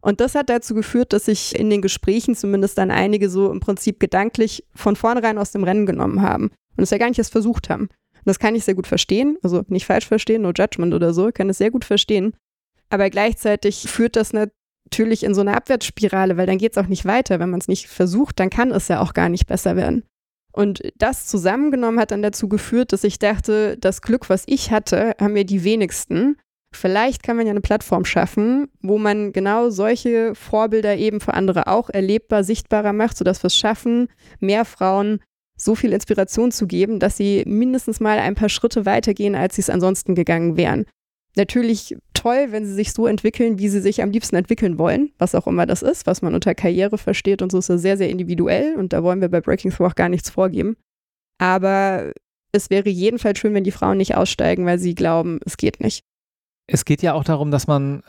Und 0.05 0.21
das 0.21 0.35
hat 0.35 0.51
dazu 0.51 0.75
geführt, 0.75 1.13
dass 1.13 1.25
sich 1.25 1.57
in 1.57 1.71
den 1.71 1.81
Gesprächen 1.81 2.35
zumindest 2.35 2.77
dann 2.77 2.91
einige 2.91 3.27
so 3.27 3.51
im 3.51 3.59
Prinzip 3.59 3.99
gedanklich 3.99 4.63
von 4.75 4.95
vornherein 4.95 5.39
aus 5.39 5.51
dem 5.51 5.63
Rennen 5.63 5.87
genommen 5.87 6.21
haben 6.21 6.51
und 6.77 6.83
es 6.83 6.91
ja 6.91 6.99
gar 6.99 7.09
nicht 7.09 7.17
erst 7.17 7.31
versucht 7.31 7.71
haben. 7.71 7.85
Und 7.85 8.25
das 8.25 8.37
kann 8.37 8.53
ich 8.53 8.65
sehr 8.65 8.75
gut 8.75 8.85
verstehen, 8.85 9.39
also 9.41 9.63
nicht 9.67 9.87
falsch 9.87 10.05
verstehen, 10.05 10.43
no 10.43 10.51
judgment 10.55 10.93
oder 10.93 11.11
so, 11.11 11.31
kann 11.31 11.49
es 11.49 11.57
sehr 11.57 11.71
gut 11.71 11.85
verstehen. 11.85 12.35
Aber 12.89 13.09
gleichzeitig 13.09 13.89
führt 13.89 14.15
das 14.15 14.31
natürlich 14.31 15.23
in 15.23 15.33
so 15.33 15.41
eine 15.41 15.57
Abwärtsspirale, 15.57 16.37
weil 16.37 16.45
dann 16.45 16.59
geht 16.59 16.73
es 16.73 16.77
auch 16.77 16.87
nicht 16.87 17.05
weiter. 17.05 17.39
Wenn 17.39 17.49
man 17.49 17.61
es 17.61 17.67
nicht 17.67 17.87
versucht, 17.87 18.39
dann 18.39 18.51
kann 18.51 18.71
es 18.71 18.87
ja 18.89 19.01
auch 19.01 19.15
gar 19.15 19.29
nicht 19.29 19.47
besser 19.47 19.75
werden. 19.75 20.03
Und 20.51 20.83
das 20.97 21.25
zusammengenommen 21.25 21.99
hat 21.99 22.11
dann 22.11 22.21
dazu 22.21 22.47
geführt, 22.47 22.93
dass 22.93 23.03
ich 23.03 23.17
dachte, 23.17 23.75
das 23.79 24.03
Glück, 24.03 24.29
was 24.29 24.43
ich 24.45 24.69
hatte, 24.69 25.15
haben 25.19 25.33
mir 25.33 25.45
die 25.45 25.63
wenigsten. 25.63 26.37
Vielleicht 26.75 27.23
kann 27.23 27.37
man 27.37 27.45
ja 27.45 27.51
eine 27.51 27.61
Plattform 27.61 28.05
schaffen, 28.05 28.67
wo 28.81 28.97
man 28.97 29.33
genau 29.33 29.69
solche 29.69 30.35
Vorbilder 30.35 30.97
eben 30.97 31.21
für 31.21 31.33
andere 31.33 31.67
auch 31.67 31.89
erlebbar, 31.89 32.43
sichtbarer 32.43 32.93
macht, 32.93 33.17
sodass 33.17 33.43
wir 33.43 33.47
es 33.47 33.57
schaffen, 33.57 34.09
mehr 34.39 34.65
Frauen 34.65 35.19
so 35.57 35.73
viel 35.73 35.93
Inspiration 35.93 36.51
zu 36.51 36.67
geben, 36.67 36.99
dass 36.99 37.15
sie 37.17 37.43
mindestens 37.47 37.99
mal 37.99 38.19
ein 38.19 38.35
paar 38.35 38.49
Schritte 38.49 38.85
weitergehen, 38.85 39.35
als 39.35 39.55
sie 39.55 39.61
es 39.61 39.69
ansonsten 39.69 40.15
gegangen 40.15 40.57
wären. 40.57 40.85
Natürlich 41.37 41.95
toll, 42.13 42.47
wenn 42.49 42.65
sie 42.65 42.73
sich 42.73 42.91
so 42.91 43.07
entwickeln, 43.07 43.57
wie 43.57 43.69
sie 43.69 43.81
sich 43.81 44.01
am 44.01 44.11
liebsten 44.11 44.35
entwickeln 44.35 44.77
wollen, 44.77 45.11
was 45.17 45.35
auch 45.35 45.47
immer 45.47 45.65
das 45.65 45.81
ist, 45.81 46.05
was 46.05 46.21
man 46.21 46.33
unter 46.33 46.55
Karriere 46.55 46.97
versteht 46.97 47.41
und 47.41 47.51
so 47.51 47.59
ist 47.59 47.69
das 47.69 47.81
sehr, 47.81 47.97
sehr 47.97 48.09
individuell 48.09 48.75
und 48.75 48.93
da 48.93 49.03
wollen 49.03 49.21
wir 49.21 49.29
bei 49.29 49.41
Breaking 49.41 49.71
Through 49.71 49.87
auch 49.87 49.95
gar 49.95 50.09
nichts 50.09 50.29
vorgeben. 50.29 50.75
Aber 51.37 52.11
es 52.51 52.69
wäre 52.69 52.89
jedenfalls 52.89 53.39
schön, 53.39 53.53
wenn 53.53 53.63
die 53.63 53.71
Frauen 53.71 53.97
nicht 53.97 54.15
aussteigen, 54.15 54.65
weil 54.65 54.79
sie 54.79 54.95
glauben, 54.95 55.39
es 55.45 55.57
geht 55.57 55.81
nicht. 55.81 56.03
Es 56.67 56.85
geht 56.85 57.01
ja 57.01 57.13
auch 57.13 57.23
darum, 57.23 57.51
dass 57.51 57.67
man 57.67 58.03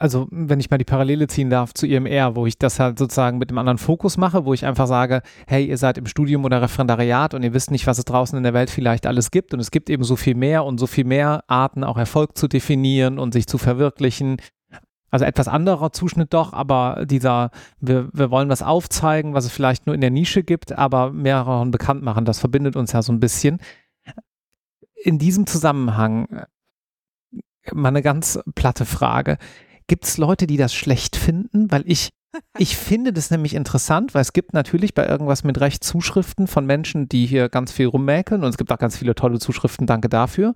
also 0.00 0.26
wenn 0.30 0.58
ich 0.58 0.70
mal 0.70 0.78
die 0.78 0.84
Parallele 0.84 1.26
ziehen 1.26 1.50
darf 1.50 1.74
zu 1.74 1.86
IMR, 1.86 2.34
wo 2.34 2.46
ich 2.46 2.58
das 2.58 2.80
halt 2.80 2.98
sozusagen 2.98 3.36
mit 3.36 3.50
einem 3.50 3.58
anderen 3.58 3.76
Fokus 3.76 4.16
mache, 4.16 4.46
wo 4.46 4.54
ich 4.54 4.64
einfach 4.64 4.86
sage, 4.86 5.20
hey, 5.46 5.66
ihr 5.66 5.76
seid 5.76 5.98
im 5.98 6.06
Studium 6.06 6.44
oder 6.46 6.62
Referendariat 6.62 7.34
und 7.34 7.42
ihr 7.42 7.52
wisst 7.52 7.70
nicht, 7.70 7.86
was 7.86 7.98
es 7.98 8.06
draußen 8.06 8.36
in 8.36 8.42
der 8.42 8.54
Welt 8.54 8.70
vielleicht 8.70 9.06
alles 9.06 9.30
gibt 9.30 9.52
und 9.52 9.60
es 9.60 9.70
gibt 9.70 9.90
eben 9.90 10.02
so 10.02 10.16
viel 10.16 10.34
mehr 10.34 10.64
und 10.64 10.80
so 10.80 10.86
viel 10.86 11.04
mehr 11.04 11.44
Arten, 11.48 11.84
auch 11.84 11.98
Erfolg 11.98 12.38
zu 12.38 12.48
definieren 12.48 13.18
und 13.18 13.32
sich 13.34 13.46
zu 13.46 13.58
verwirklichen. 13.58 14.38
Also 15.10 15.26
etwas 15.26 15.48
anderer 15.48 15.92
Zuschnitt 15.92 16.32
doch, 16.32 16.54
aber 16.54 17.04
dieser, 17.04 17.50
wir, 17.80 18.08
wir 18.14 18.30
wollen 18.30 18.48
was 18.48 18.62
aufzeigen, 18.62 19.34
was 19.34 19.44
es 19.44 19.52
vielleicht 19.52 19.84
nur 19.84 19.94
in 19.94 20.00
der 20.00 20.10
Nische 20.10 20.42
gibt, 20.42 20.72
aber 20.72 21.12
mehreren 21.12 21.72
bekannt 21.72 22.02
machen, 22.02 22.24
das 22.24 22.38
verbindet 22.38 22.74
uns 22.74 22.92
ja 22.92 23.02
so 23.02 23.12
ein 23.12 23.20
bisschen. 23.20 23.58
In 24.94 25.18
diesem 25.18 25.46
Zusammenhang 25.46 26.46
mal 27.72 27.88
eine 27.88 28.02
ganz 28.02 28.38
platte 28.54 28.84
Frage. 28.84 29.38
Gibt 29.86 30.04
es 30.04 30.18
Leute, 30.18 30.46
die 30.46 30.56
das 30.56 30.74
schlecht 30.74 31.16
finden? 31.16 31.70
Weil 31.70 31.82
ich, 31.86 32.10
ich 32.58 32.76
finde 32.76 33.12
das 33.12 33.30
nämlich 33.30 33.54
interessant, 33.54 34.14
weil 34.14 34.22
es 34.22 34.32
gibt 34.32 34.52
natürlich 34.52 34.94
bei 34.94 35.06
irgendwas 35.06 35.44
mit 35.44 35.60
Recht 35.60 35.84
Zuschriften 35.84 36.46
von 36.46 36.66
Menschen, 36.66 37.08
die 37.08 37.26
hier 37.26 37.48
ganz 37.48 37.72
viel 37.72 37.86
rummäkeln 37.86 38.42
und 38.42 38.50
es 38.50 38.58
gibt 38.58 38.72
auch 38.72 38.78
ganz 38.78 38.96
viele 38.96 39.14
tolle 39.14 39.38
Zuschriften, 39.38 39.86
danke 39.86 40.08
dafür. 40.08 40.54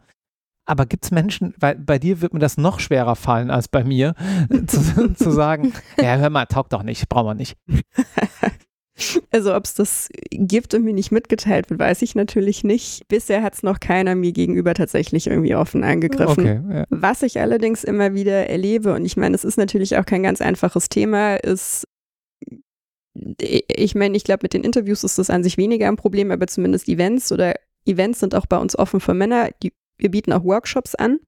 Aber 0.66 0.86
gibt 0.86 1.04
es 1.04 1.10
Menschen, 1.10 1.54
weil 1.58 1.76
bei 1.76 1.98
dir 1.98 2.22
wird 2.22 2.32
mir 2.32 2.40
das 2.40 2.56
noch 2.56 2.80
schwerer 2.80 3.16
fallen 3.16 3.50
als 3.50 3.68
bei 3.68 3.84
mir, 3.84 4.14
zu, 4.66 5.12
zu 5.14 5.30
sagen, 5.30 5.72
ja, 5.98 6.16
hör 6.16 6.30
mal, 6.30 6.46
taugt 6.46 6.72
doch 6.72 6.82
nicht, 6.82 7.08
brauchen 7.08 7.26
wir 7.26 7.34
nicht. 7.34 7.56
Also 9.32 9.54
ob 9.54 9.64
es 9.64 9.74
das 9.74 10.08
gibt 10.30 10.72
und 10.72 10.84
mir 10.84 10.94
nicht 10.94 11.10
mitgeteilt 11.10 11.68
wird, 11.68 11.80
weiß 11.80 12.02
ich 12.02 12.14
natürlich 12.14 12.62
nicht. 12.62 13.08
Bisher 13.08 13.42
hat 13.42 13.54
es 13.54 13.62
noch 13.64 13.80
keiner 13.80 14.14
mir 14.14 14.32
gegenüber 14.32 14.72
tatsächlich 14.74 15.26
irgendwie 15.26 15.56
offen 15.56 15.82
angegriffen. 15.82 16.46
Okay, 16.46 16.76
ja. 16.76 16.84
Was 16.90 17.22
ich 17.22 17.40
allerdings 17.40 17.82
immer 17.82 18.14
wieder 18.14 18.48
erlebe, 18.48 18.94
und 18.94 19.04
ich 19.04 19.16
meine, 19.16 19.34
es 19.34 19.44
ist 19.44 19.56
natürlich 19.56 19.96
auch 19.96 20.06
kein 20.06 20.22
ganz 20.22 20.40
einfaches 20.40 20.88
Thema, 20.88 21.34
ist, 21.36 21.84
ich 23.42 23.94
meine, 23.96 24.16
ich 24.16 24.24
glaube, 24.24 24.40
mit 24.42 24.54
den 24.54 24.62
Interviews 24.62 25.02
ist 25.02 25.18
das 25.18 25.30
an 25.30 25.42
sich 25.42 25.56
weniger 25.56 25.88
ein 25.88 25.96
Problem, 25.96 26.30
aber 26.30 26.46
zumindest 26.46 26.88
Events 26.88 27.32
oder 27.32 27.54
Events 27.86 28.20
sind 28.20 28.34
auch 28.34 28.46
bei 28.46 28.58
uns 28.58 28.78
offen 28.78 29.00
für 29.00 29.14
Männer. 29.14 29.50
Die, 29.62 29.72
wir 29.98 30.10
bieten 30.10 30.32
auch 30.32 30.44
Workshops 30.44 30.94
an, 30.94 31.18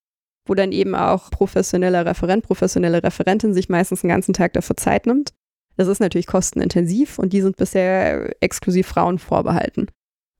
wo 0.47 0.55
dann 0.55 0.71
eben 0.71 0.95
auch 0.95 1.31
professioneller 1.31 2.07
Referent, 2.07 2.45
professionelle 2.45 3.03
Referentin 3.03 3.55
sich 3.55 3.69
meistens 3.69 4.05
einen 4.05 4.11
ganzen 4.11 4.35
Tag 4.35 4.53
dafür 4.53 4.77
Zeit 4.77 5.07
nimmt 5.07 5.33
das 5.77 5.89
ist 5.89 6.01
natürlich 6.01 6.27
kostenintensiv 6.27 7.19
und 7.19 7.33
die 7.33 7.43
sind 7.43 7.57
bisher 7.57 8.35
exklusiv 8.43 8.87
Frauen 8.87 9.19
vorbehalten. 9.19 9.87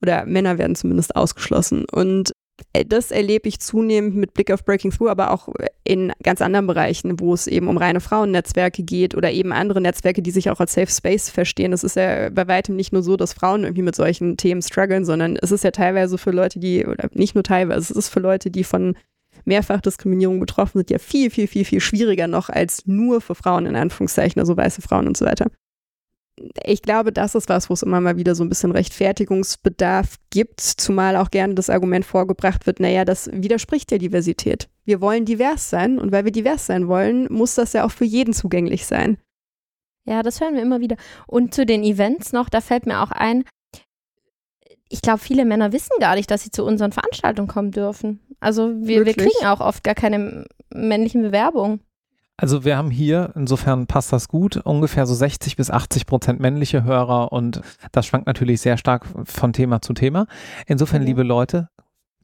Oder 0.03 0.27
Männer 0.27 0.59
werden 0.59 0.77
zumindest 0.77 1.17
ausgeschlossen. 1.17 1.85
Und 1.91 2.33
äh, 2.73 2.85
das 2.85 3.11
erlebe 3.11 3.49
ich 3.49 3.61
zunehmend 3.61 4.17
mit 4.17 4.35
Blick 4.35 4.51
auf 4.51 4.65
Breaking 4.65 4.91
Through, 4.91 5.09
aber 5.09 5.31
auch 5.31 5.49
in 5.85 6.13
ganz 6.23 6.41
anderen 6.41 6.67
Bereichen, 6.67 7.21
wo 7.21 7.35
es 7.35 7.47
eben 7.47 7.69
um 7.69 7.77
reine 7.77 8.01
Frauennetzwerke 8.01 8.83
geht 8.83 9.15
oder 9.15 9.31
eben 9.31 9.53
andere 9.53 9.81
Netzwerke, 9.81 10.23
die 10.23 10.31
sich 10.31 10.51
auch 10.51 10.61
als 10.61 10.75
Safe 10.75 10.91
Space 10.91 11.31
verstehen. 11.31 11.73
Es 11.73 11.85
ist 11.85 11.97
ja 11.97 12.31
bei 12.31 12.47
weitem 12.49 12.77
nicht 12.77 12.93
nur 12.93 13.03
so, 13.03 13.17
dass 13.17 13.33
Frauen 13.33 13.65
irgendwie 13.65 13.83
mit 13.83 13.97
solchen 13.97 14.37
Themen 14.37 14.63
strugglen, 14.63 15.05
sondern 15.05 15.37
es 15.37 15.53
ist 15.53 15.65
ja 15.65 15.71
teilweise 15.71 16.19
für 16.19 16.31
Leute, 16.31 16.59
die, 16.59 16.87
oder 16.87 17.09
nicht 17.13 17.35
nur 17.35 17.45
teilweise, 17.45 17.81
es 17.81 17.91
ist 17.91 18.09
für 18.09 18.21
Leute, 18.21 18.51
die 18.51 18.65
von 18.65 18.97
Mehrfachdiskriminierung 19.47 20.41
betroffen 20.41 20.79
sind, 20.79 20.91
ja 20.91 20.99
viel, 20.99 21.31
viel, 21.31 21.47
viel, 21.47 21.65
viel 21.65 21.81
schwieriger 21.81 22.27
noch 22.27 22.49
als 22.49 22.87
nur 22.87 23.21
für 23.21 23.35
Frauen 23.35 23.67
in 23.67 23.77
Anführungszeichen, 23.77 24.41
also 24.41 24.57
weiße 24.57 24.83
Frauen 24.83 25.07
und 25.07 25.17
so 25.17 25.25
weiter. 25.25 25.47
Ich 26.65 26.83
glaube, 26.83 27.13
das 27.13 27.35
ist 27.35 27.49
was, 27.49 27.71
wo 27.71 27.75
es 27.75 27.83
immer 27.83 28.01
mal 28.01 28.19
wieder 28.19 28.35
so 28.35 28.45
ein 28.45 28.51
bisschen 28.51 28.71
Rechtfertigungsbedarf 28.71 30.17
gibt, 30.29 30.61
zumal 30.61 31.17
auch 31.17 31.31
gerne 31.31 31.55
das 31.55 31.71
Argument 31.71 32.05
vorgebracht 32.05 32.67
wird, 32.67 32.79
naja, 32.79 33.07
das 33.07 33.31
widerspricht 33.33 33.91
der 33.91 33.99
Diversität. 33.99 34.69
Wir 34.85 35.01
wollen 35.01 35.25
divers 35.25 35.71
sein 35.71 35.99
und 35.99 36.13
weil 36.13 36.27
wir 36.27 36.33
divers 36.33 36.67
sein 36.67 36.89
wollen, 36.89 37.27
muss 37.33 37.55
das 37.55 37.73
ja 37.73 37.85
auch 37.85 37.91
für 37.91 38.05
jeden 38.05 38.35
zugänglich 38.35 38.85
sein. 38.85 39.17
Ja, 40.05 40.23
das 40.23 40.41
hören 40.41 40.55
wir 40.55 40.63
immer 40.63 40.81
wieder. 40.81 40.97
Und 41.27 41.55
zu 41.55 41.65
den 41.65 41.83
Events 41.83 42.33
noch, 42.33 42.49
da 42.49 42.61
fällt 42.61 42.87
mir 42.87 43.03
auch 43.03 43.11
ein, 43.11 43.45
ich 44.89 45.03
glaube, 45.03 45.19
viele 45.19 45.45
Männer 45.45 45.73
wissen 45.73 45.99
gar 45.99 46.15
nicht, 46.15 46.31
dass 46.31 46.45
sie 46.45 46.51
zu 46.51 46.65
unseren 46.65 46.93
Veranstaltungen 46.93 47.49
kommen 47.49 47.73
dürfen. 47.73 48.21
Also 48.47 48.71
wir, 48.79 49.05
wir 49.05 49.15
kriegen 49.15 49.45
auch 49.45 49.59
oft 49.59 49.83
gar 49.83 49.97
keine 49.97 50.45
männlichen 50.73 51.21
Bewerbungen. 51.21 51.81
Also 52.37 52.65
wir 52.65 52.77
haben 52.77 52.93
hier, 52.93 53.33
insofern 53.35 53.89
passt 53.89 54.13
das 54.13 54.29
gut, 54.29 54.59
ungefähr 54.59 55.05
so 55.05 55.15
60 55.15 55.57
bis 55.57 55.69
80 55.69 56.07
Prozent 56.07 56.39
männliche 56.39 56.85
Hörer 56.85 57.33
und 57.33 57.61
das 57.91 58.07
schwankt 58.07 58.29
natürlich 58.29 58.61
sehr 58.61 58.77
stark 58.77 59.05
von 59.25 59.53
Thema 59.53 59.83
zu 59.83 59.95
Thema. 59.95 60.29
Insofern, 60.69 61.01
mhm. 61.01 61.09
liebe 61.09 61.23
Leute, 61.25 61.71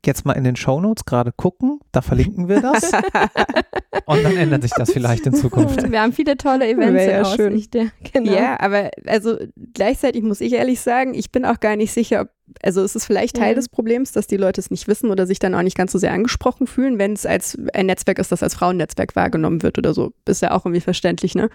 jetzt 0.07 0.25
mal 0.25 0.33
in 0.33 0.45
den 0.45 0.57
Shownotes 0.57 1.05
gerade 1.05 1.33
gucken, 1.33 1.81
da 1.93 2.03
verlinken 2.03 2.49
wir 2.49 2.61
das 2.61 2.93
und 4.07 4.23
dann 4.23 4.37
ändert 4.37 4.63
sich 4.63 4.73
das 4.73 4.93
vielleicht 4.93 5.27
in 5.27 5.35
Zukunft. 5.35 5.91
Wir 5.91 6.01
haben 6.01 6.13
viele 6.13 6.37
tolle 6.37 6.69
Events 6.69 7.05
ja 7.05 7.19
in 7.19 7.25
Aussicht. 7.25 7.75
Ja, 7.75 7.87
genau. 8.13 8.33
ja, 8.33 8.61
aber 8.61 8.91
also 9.07 9.37
gleichzeitig 9.75 10.23
muss 10.23 10.41
ich 10.41 10.53
ehrlich 10.53 10.81
sagen, 10.81 11.15
ich 11.15 11.31
bin 11.31 11.45
auch 11.45 11.61
gar 11.61 11.77
nicht 11.77 11.93
sicher, 11.93 12.23
ob 12.23 12.29
also 12.63 12.83
es 12.83 12.95
ist 12.95 13.07
vielleicht 13.07 13.37
Teil 13.37 13.51
ja. 13.51 13.55
des 13.55 13.69
Problems, 13.69 14.13
dass 14.13 14.27
die 14.27 14.37
Leute 14.37 14.61
es 14.61 14.71
nicht 14.71 14.87
wissen 14.87 15.11
oder 15.11 15.27
sich 15.27 15.39
dann 15.39 15.55
auch 15.55 15.63
nicht 15.63 15.77
ganz 15.77 15.93
so 15.93 15.99
sehr 15.99 16.13
angesprochen 16.13 16.67
fühlen, 16.67 16.99
wenn 16.99 17.15
es 17.15 17.25
als 17.25 17.57
ein 17.73 17.87
Netzwerk 17.87 18.19
ist, 18.19 18.31
das 18.31 18.43
als 18.43 18.55
Frauennetzwerk 18.55 19.17
wahrgenommen 19.17 19.63
wird 19.63 19.79
oder 19.79 19.95
so. 19.95 20.13
Ist 20.27 20.43
ja 20.43 20.51
auch 20.51 20.67
irgendwie 20.67 20.81
verständlich, 20.81 21.35
ne? 21.35 21.49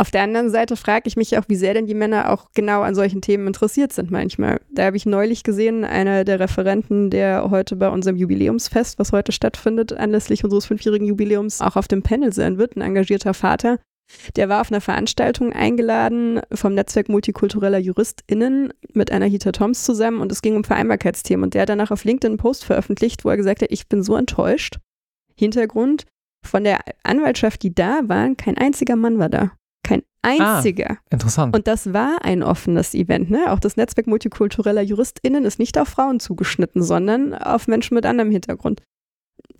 Auf 0.00 0.10
der 0.10 0.22
anderen 0.22 0.48
Seite 0.48 0.76
frage 0.76 1.08
ich 1.08 1.18
mich 1.18 1.36
auch, 1.36 1.44
wie 1.48 1.56
sehr 1.56 1.74
denn 1.74 1.84
die 1.84 1.92
Männer 1.92 2.30
auch 2.30 2.52
genau 2.54 2.80
an 2.80 2.94
solchen 2.94 3.20
Themen 3.20 3.46
interessiert 3.46 3.92
sind 3.92 4.10
manchmal. 4.10 4.58
Da 4.72 4.86
habe 4.86 4.96
ich 4.96 5.04
neulich 5.04 5.42
gesehen, 5.42 5.84
einer 5.84 6.24
der 6.24 6.40
Referenten, 6.40 7.10
der 7.10 7.50
heute 7.50 7.76
bei 7.76 7.90
unserem 7.90 8.16
Jubiläumsfest, 8.16 8.98
was 8.98 9.12
heute 9.12 9.30
stattfindet, 9.32 9.92
anlässlich 9.92 10.42
unseres 10.42 10.64
fünfjährigen 10.64 11.06
Jubiläums 11.06 11.60
auch 11.60 11.76
auf 11.76 11.86
dem 11.86 12.02
Panel 12.02 12.32
sein 12.32 12.56
wird, 12.56 12.76
ein 12.76 12.80
engagierter 12.80 13.34
Vater, 13.34 13.78
der 14.36 14.48
war 14.48 14.62
auf 14.62 14.72
einer 14.72 14.80
Veranstaltung 14.80 15.52
eingeladen 15.52 16.40
vom 16.50 16.72
Netzwerk 16.72 17.10
multikultureller 17.10 17.76
JuristInnen 17.76 18.72
mit 18.94 19.12
einer 19.12 19.26
Hita 19.26 19.52
Toms 19.52 19.84
zusammen 19.84 20.22
und 20.22 20.32
es 20.32 20.40
ging 20.40 20.56
um 20.56 20.64
Vereinbarkeitsthemen. 20.64 21.44
Und 21.44 21.52
der 21.52 21.62
hat 21.62 21.68
danach 21.68 21.90
auf 21.90 22.04
LinkedIn 22.04 22.30
einen 22.30 22.38
Post 22.38 22.64
veröffentlicht, 22.64 23.26
wo 23.26 23.28
er 23.28 23.36
gesagt 23.36 23.60
hat, 23.60 23.70
ich 23.70 23.86
bin 23.86 24.02
so 24.02 24.16
enttäuscht. 24.16 24.78
Hintergrund, 25.36 26.06
von 26.42 26.64
der 26.64 26.80
Anwaltschaft, 27.02 27.62
die 27.62 27.74
da 27.74 28.00
waren, 28.04 28.38
kein 28.38 28.56
einziger 28.56 28.96
Mann 28.96 29.18
war 29.18 29.28
da. 29.28 29.52
Kein 30.22 30.40
einziger. 30.40 30.90
Ah, 30.90 30.98
interessant. 31.10 31.56
Und 31.56 31.66
das 31.66 31.92
war 31.92 32.18
ein 32.24 32.42
offenes 32.42 32.94
Event. 32.94 33.30
Ne? 33.30 33.50
Auch 33.50 33.58
das 33.58 33.76
Netzwerk 33.76 34.06
multikultureller 34.06 34.82
JuristInnen 34.82 35.44
ist 35.44 35.58
nicht 35.58 35.78
auf 35.78 35.88
Frauen 35.88 36.20
zugeschnitten, 36.20 36.82
sondern 36.82 37.34
auf 37.34 37.68
Menschen 37.68 37.94
mit 37.94 38.04
anderem 38.04 38.30
Hintergrund. 38.30 38.82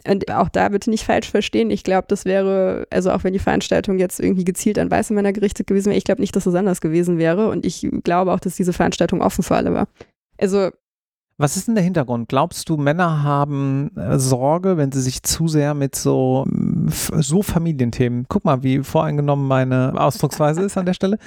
Und 0.06 0.30
auch 0.30 0.48
da 0.48 0.68
bitte 0.68 0.90
nicht 0.90 1.04
falsch 1.04 1.30
verstehen. 1.30 1.70
Ich 1.70 1.84
glaube, 1.84 2.06
das 2.08 2.24
wäre, 2.24 2.86
also 2.90 3.10
auch 3.10 3.24
wenn 3.24 3.32
die 3.32 3.38
Veranstaltung 3.38 3.98
jetzt 3.98 4.20
irgendwie 4.20 4.44
gezielt 4.44 4.78
an 4.78 4.90
weiße 4.90 5.12
Männer 5.12 5.32
gerichtet 5.32 5.66
gewesen 5.66 5.90
wäre, 5.90 5.98
ich 5.98 6.04
glaube 6.04 6.20
nicht, 6.20 6.34
dass 6.36 6.44
das 6.44 6.54
anders 6.54 6.80
gewesen 6.80 7.18
wäre. 7.18 7.48
Und 7.48 7.66
ich 7.66 7.86
glaube 8.02 8.32
auch, 8.32 8.40
dass 8.40 8.56
diese 8.56 8.72
Veranstaltung 8.72 9.20
offen 9.20 9.42
für 9.42 9.56
alle 9.56 9.72
war. 9.72 9.88
Also. 10.38 10.70
Was 11.36 11.56
ist 11.56 11.68
denn 11.68 11.74
der 11.74 11.84
Hintergrund? 11.84 12.28
Glaubst 12.28 12.68
du, 12.68 12.76
Männer 12.76 13.22
haben 13.22 13.96
äh, 13.96 14.18
Sorge, 14.18 14.76
wenn 14.76 14.92
sie 14.92 15.00
sich 15.00 15.22
zu 15.22 15.48
sehr 15.48 15.72
mit 15.72 15.94
so, 15.94 16.44
so 16.88 17.42
Familienthemen, 17.42 18.26
guck 18.28 18.44
mal, 18.44 18.62
wie 18.62 18.82
voreingenommen 18.82 19.46
meine 19.46 19.94
Ausdrucksweise 19.96 20.62
ist 20.62 20.76
an 20.76 20.86
der 20.86 20.94
Stelle, 20.94 21.18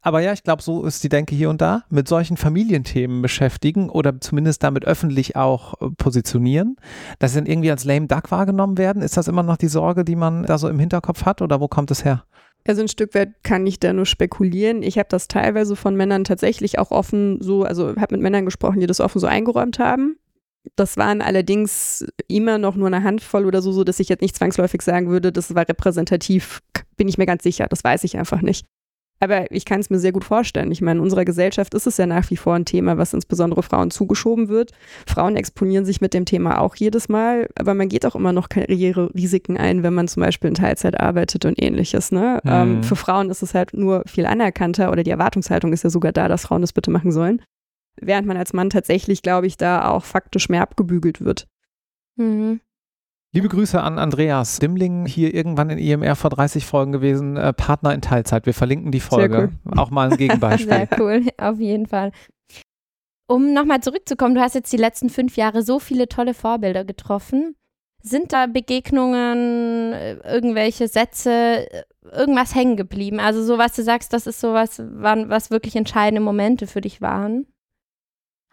aber 0.00 0.20
ja, 0.20 0.32
ich 0.32 0.42
glaube, 0.42 0.62
so 0.62 0.84
ist 0.84 1.02
die 1.04 1.08
Denke 1.08 1.34
hier 1.34 1.50
und 1.50 1.60
da, 1.60 1.84
mit 1.90 2.08
solchen 2.08 2.36
Familienthemen 2.36 3.22
beschäftigen 3.22 3.88
oder 3.88 4.20
zumindest 4.20 4.62
damit 4.62 4.84
öffentlich 4.84 5.36
auch 5.36 5.80
äh, 5.80 5.90
positionieren, 5.96 6.76
dass 7.18 7.32
sie 7.32 7.38
dann 7.38 7.46
irgendwie 7.46 7.70
als 7.70 7.84
lame 7.84 8.06
duck 8.06 8.30
wahrgenommen 8.30 8.78
werden. 8.78 9.02
Ist 9.02 9.16
das 9.16 9.28
immer 9.28 9.42
noch 9.42 9.56
die 9.56 9.68
Sorge, 9.68 10.04
die 10.04 10.16
man 10.16 10.44
da 10.44 10.58
so 10.58 10.68
im 10.68 10.78
Hinterkopf 10.78 11.24
hat 11.24 11.42
oder 11.42 11.60
wo 11.60 11.68
kommt 11.68 11.90
es 11.90 12.04
her? 12.04 12.24
Also 12.66 12.80
ein 12.80 12.88
Stück 12.88 13.14
weit 13.14 13.42
kann 13.42 13.66
ich 13.66 13.78
da 13.78 13.92
nur 13.92 14.06
spekulieren. 14.06 14.82
Ich 14.82 14.96
habe 14.96 15.08
das 15.10 15.28
teilweise 15.28 15.76
von 15.76 15.96
Männern 15.96 16.24
tatsächlich 16.24 16.78
auch 16.78 16.90
offen 16.90 17.40
so, 17.42 17.64
also 17.64 17.88
habe 17.96 18.14
mit 18.14 18.22
Männern 18.22 18.46
gesprochen, 18.46 18.80
die 18.80 18.86
das 18.86 19.00
offen 19.00 19.18
so 19.18 19.26
eingeräumt 19.26 19.78
haben. 19.78 20.16
Das 20.76 20.96
waren 20.96 21.20
allerdings 21.20 22.04
immer 22.28 22.58
noch 22.58 22.74
nur 22.74 22.86
eine 22.86 23.02
Handvoll 23.02 23.44
oder 23.44 23.62
so, 23.62 23.72
so 23.72 23.84
dass 23.84 24.00
ich 24.00 24.08
jetzt 24.08 24.22
nicht 24.22 24.36
zwangsläufig 24.36 24.82
sagen 24.82 25.08
würde, 25.08 25.30
das 25.30 25.54
war 25.54 25.68
repräsentativ, 25.68 26.60
bin 26.96 27.08
ich 27.08 27.18
mir 27.18 27.26
ganz 27.26 27.42
sicher. 27.42 27.66
Das 27.68 27.84
weiß 27.84 28.04
ich 28.04 28.16
einfach 28.16 28.40
nicht. 28.40 28.66
Aber 29.20 29.50
ich 29.50 29.64
kann 29.64 29.80
es 29.80 29.90
mir 29.90 29.98
sehr 29.98 30.12
gut 30.12 30.24
vorstellen. 30.24 30.70
Ich 30.70 30.82
meine, 30.82 30.98
in 30.98 31.02
unserer 31.02 31.24
Gesellschaft 31.24 31.72
ist 31.72 31.86
es 31.86 31.96
ja 31.96 32.06
nach 32.06 32.28
wie 32.30 32.36
vor 32.36 32.54
ein 32.54 32.64
Thema, 32.64 32.98
was 32.98 33.14
insbesondere 33.14 33.62
Frauen 33.62 33.90
zugeschoben 33.90 34.48
wird. 34.48 34.72
Frauen 35.06 35.36
exponieren 35.36 35.84
sich 35.84 36.00
mit 36.00 36.14
dem 36.14 36.24
Thema 36.24 36.60
auch 36.60 36.76
jedes 36.76 37.08
Mal, 37.08 37.48
aber 37.58 37.74
man 37.74 37.88
geht 37.88 38.04
auch 38.04 38.16
immer 38.16 38.32
noch 38.32 38.48
Karriererisiken 38.48 39.56
ein, 39.56 39.82
wenn 39.82 39.94
man 39.94 40.08
zum 40.08 40.22
Beispiel 40.22 40.48
in 40.48 40.54
Teilzeit 40.54 41.00
arbeitet 41.00 41.44
und 41.44 41.62
ähnliches. 41.62 42.12
Ne? 42.12 42.40
Mhm. 42.44 42.50
Ähm, 42.50 42.82
für 42.82 42.96
Frauen 42.96 43.30
ist 43.30 43.42
es 43.42 43.54
halt 43.54 43.72
nur 43.72 44.02
viel 44.06 44.26
anerkannter 44.26 44.90
oder 44.90 45.02
die 45.02 45.10
Erwartungshaltung 45.10 45.72
ist 45.72 45.84
ja 45.84 45.90
sogar 45.90 46.12
da, 46.12 46.28
dass 46.28 46.42
Frauen 46.42 46.60
das 46.60 46.72
bitte 46.72 46.90
machen 46.90 47.12
sollen. 47.12 47.40
Während 48.00 48.26
man 48.26 48.36
als 48.36 48.52
Mann 48.52 48.70
tatsächlich, 48.70 49.22
glaube 49.22 49.46
ich, 49.46 49.56
da 49.56 49.88
auch 49.88 50.04
faktisch 50.04 50.48
mehr 50.48 50.62
abgebügelt 50.62 51.20
wird. 51.20 51.46
Mhm. 52.16 52.60
Liebe 53.34 53.48
Grüße 53.48 53.82
an 53.82 53.98
Andreas 53.98 54.60
Dimmling, 54.60 55.06
hier 55.06 55.34
irgendwann 55.34 55.68
in 55.68 55.78
IMR 55.78 56.14
vor 56.14 56.30
30 56.30 56.66
Folgen 56.66 56.92
gewesen, 56.92 57.36
äh, 57.36 57.52
Partner 57.52 57.92
in 57.92 58.00
Teilzeit. 58.00 58.46
Wir 58.46 58.54
verlinken 58.54 58.92
die 58.92 59.00
Folge. 59.00 59.50
Cool. 59.64 59.76
Auch 59.76 59.90
mal 59.90 60.12
ein 60.12 60.16
Gegenbeispiel. 60.16 60.68
Sehr 60.88 60.88
cool, 61.00 61.26
auf 61.36 61.58
jeden 61.58 61.86
Fall. 61.86 62.12
Um 63.26 63.52
nochmal 63.52 63.80
zurückzukommen, 63.80 64.36
du 64.36 64.40
hast 64.40 64.54
jetzt 64.54 64.72
die 64.72 64.76
letzten 64.76 65.10
fünf 65.10 65.36
Jahre 65.36 65.62
so 65.62 65.80
viele 65.80 66.08
tolle 66.08 66.32
Vorbilder 66.32 66.84
getroffen. 66.84 67.56
Sind 68.02 68.32
da 68.32 68.46
Begegnungen, 68.46 69.94
äh, 69.94 70.14
irgendwelche 70.32 70.86
Sätze, 70.86 71.30
äh, 71.72 71.82
irgendwas 72.12 72.54
hängen 72.54 72.76
geblieben? 72.76 73.18
Also 73.18 73.42
so, 73.42 73.58
was 73.58 73.74
du 73.74 73.82
sagst, 73.82 74.12
das 74.12 74.28
ist 74.28 74.40
sowas, 74.40 74.80
was 74.80 75.50
wirklich 75.50 75.74
entscheidende 75.74 76.20
Momente 76.20 76.68
für 76.68 76.82
dich 76.82 77.00
waren? 77.00 77.48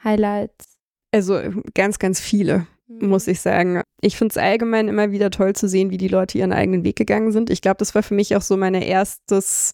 Highlights? 0.03 0.77
Also 1.11 1.39
ganz, 1.73 1.99
ganz 1.99 2.19
viele 2.19 2.67
muss 2.99 3.27
mhm. 3.27 3.31
ich 3.31 3.41
sagen. 3.41 3.81
Ich 4.01 4.17
finde 4.17 4.33
es 4.33 4.37
allgemein 4.37 4.87
immer 4.87 5.11
wieder 5.11 5.29
toll 5.29 5.53
zu 5.53 5.67
sehen, 5.67 5.91
wie 5.91 5.97
die 5.97 6.07
Leute 6.07 6.37
ihren 6.37 6.53
eigenen 6.53 6.83
Weg 6.83 6.95
gegangen 6.95 7.31
sind. 7.31 7.49
Ich 7.49 7.61
glaube, 7.61 7.77
das 7.77 7.95
war 7.95 8.03
für 8.03 8.15
mich 8.15 8.35
auch 8.35 8.41
so 8.41 8.57
mein 8.57 8.73
erstes 8.73 9.71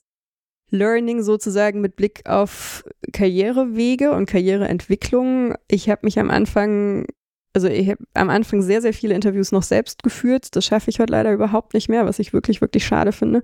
Learning 0.70 1.24
sozusagen 1.24 1.82
mit 1.82 1.96
Blick 1.96 2.28
auf 2.28 2.84
Karrierewege 3.14 4.12
und 4.12 4.28
Karriereentwicklung. 4.28 5.56
Ich 5.70 5.90
habe 5.90 6.02
mich 6.04 6.20
am 6.20 6.30
Anfang, 6.30 7.06
also 7.54 7.68
ich 7.68 7.90
habe 7.90 8.04
am 8.14 8.30
Anfang 8.30 8.62
sehr, 8.62 8.82
sehr 8.82 8.94
viele 8.94 9.16
Interviews 9.16 9.52
noch 9.52 9.64
selbst 9.64 10.04
geführt. 10.04 10.56
Das 10.56 10.66
schaffe 10.66 10.90
ich 10.90 11.00
heute 11.00 11.14
leider 11.14 11.32
überhaupt 11.32 11.74
nicht 11.74 11.90
mehr, 11.90 12.06
was 12.06 12.20
ich 12.20 12.34
wirklich, 12.34 12.62
wirklich 12.62 12.86
schade 12.86 13.14
finde. 13.14 13.44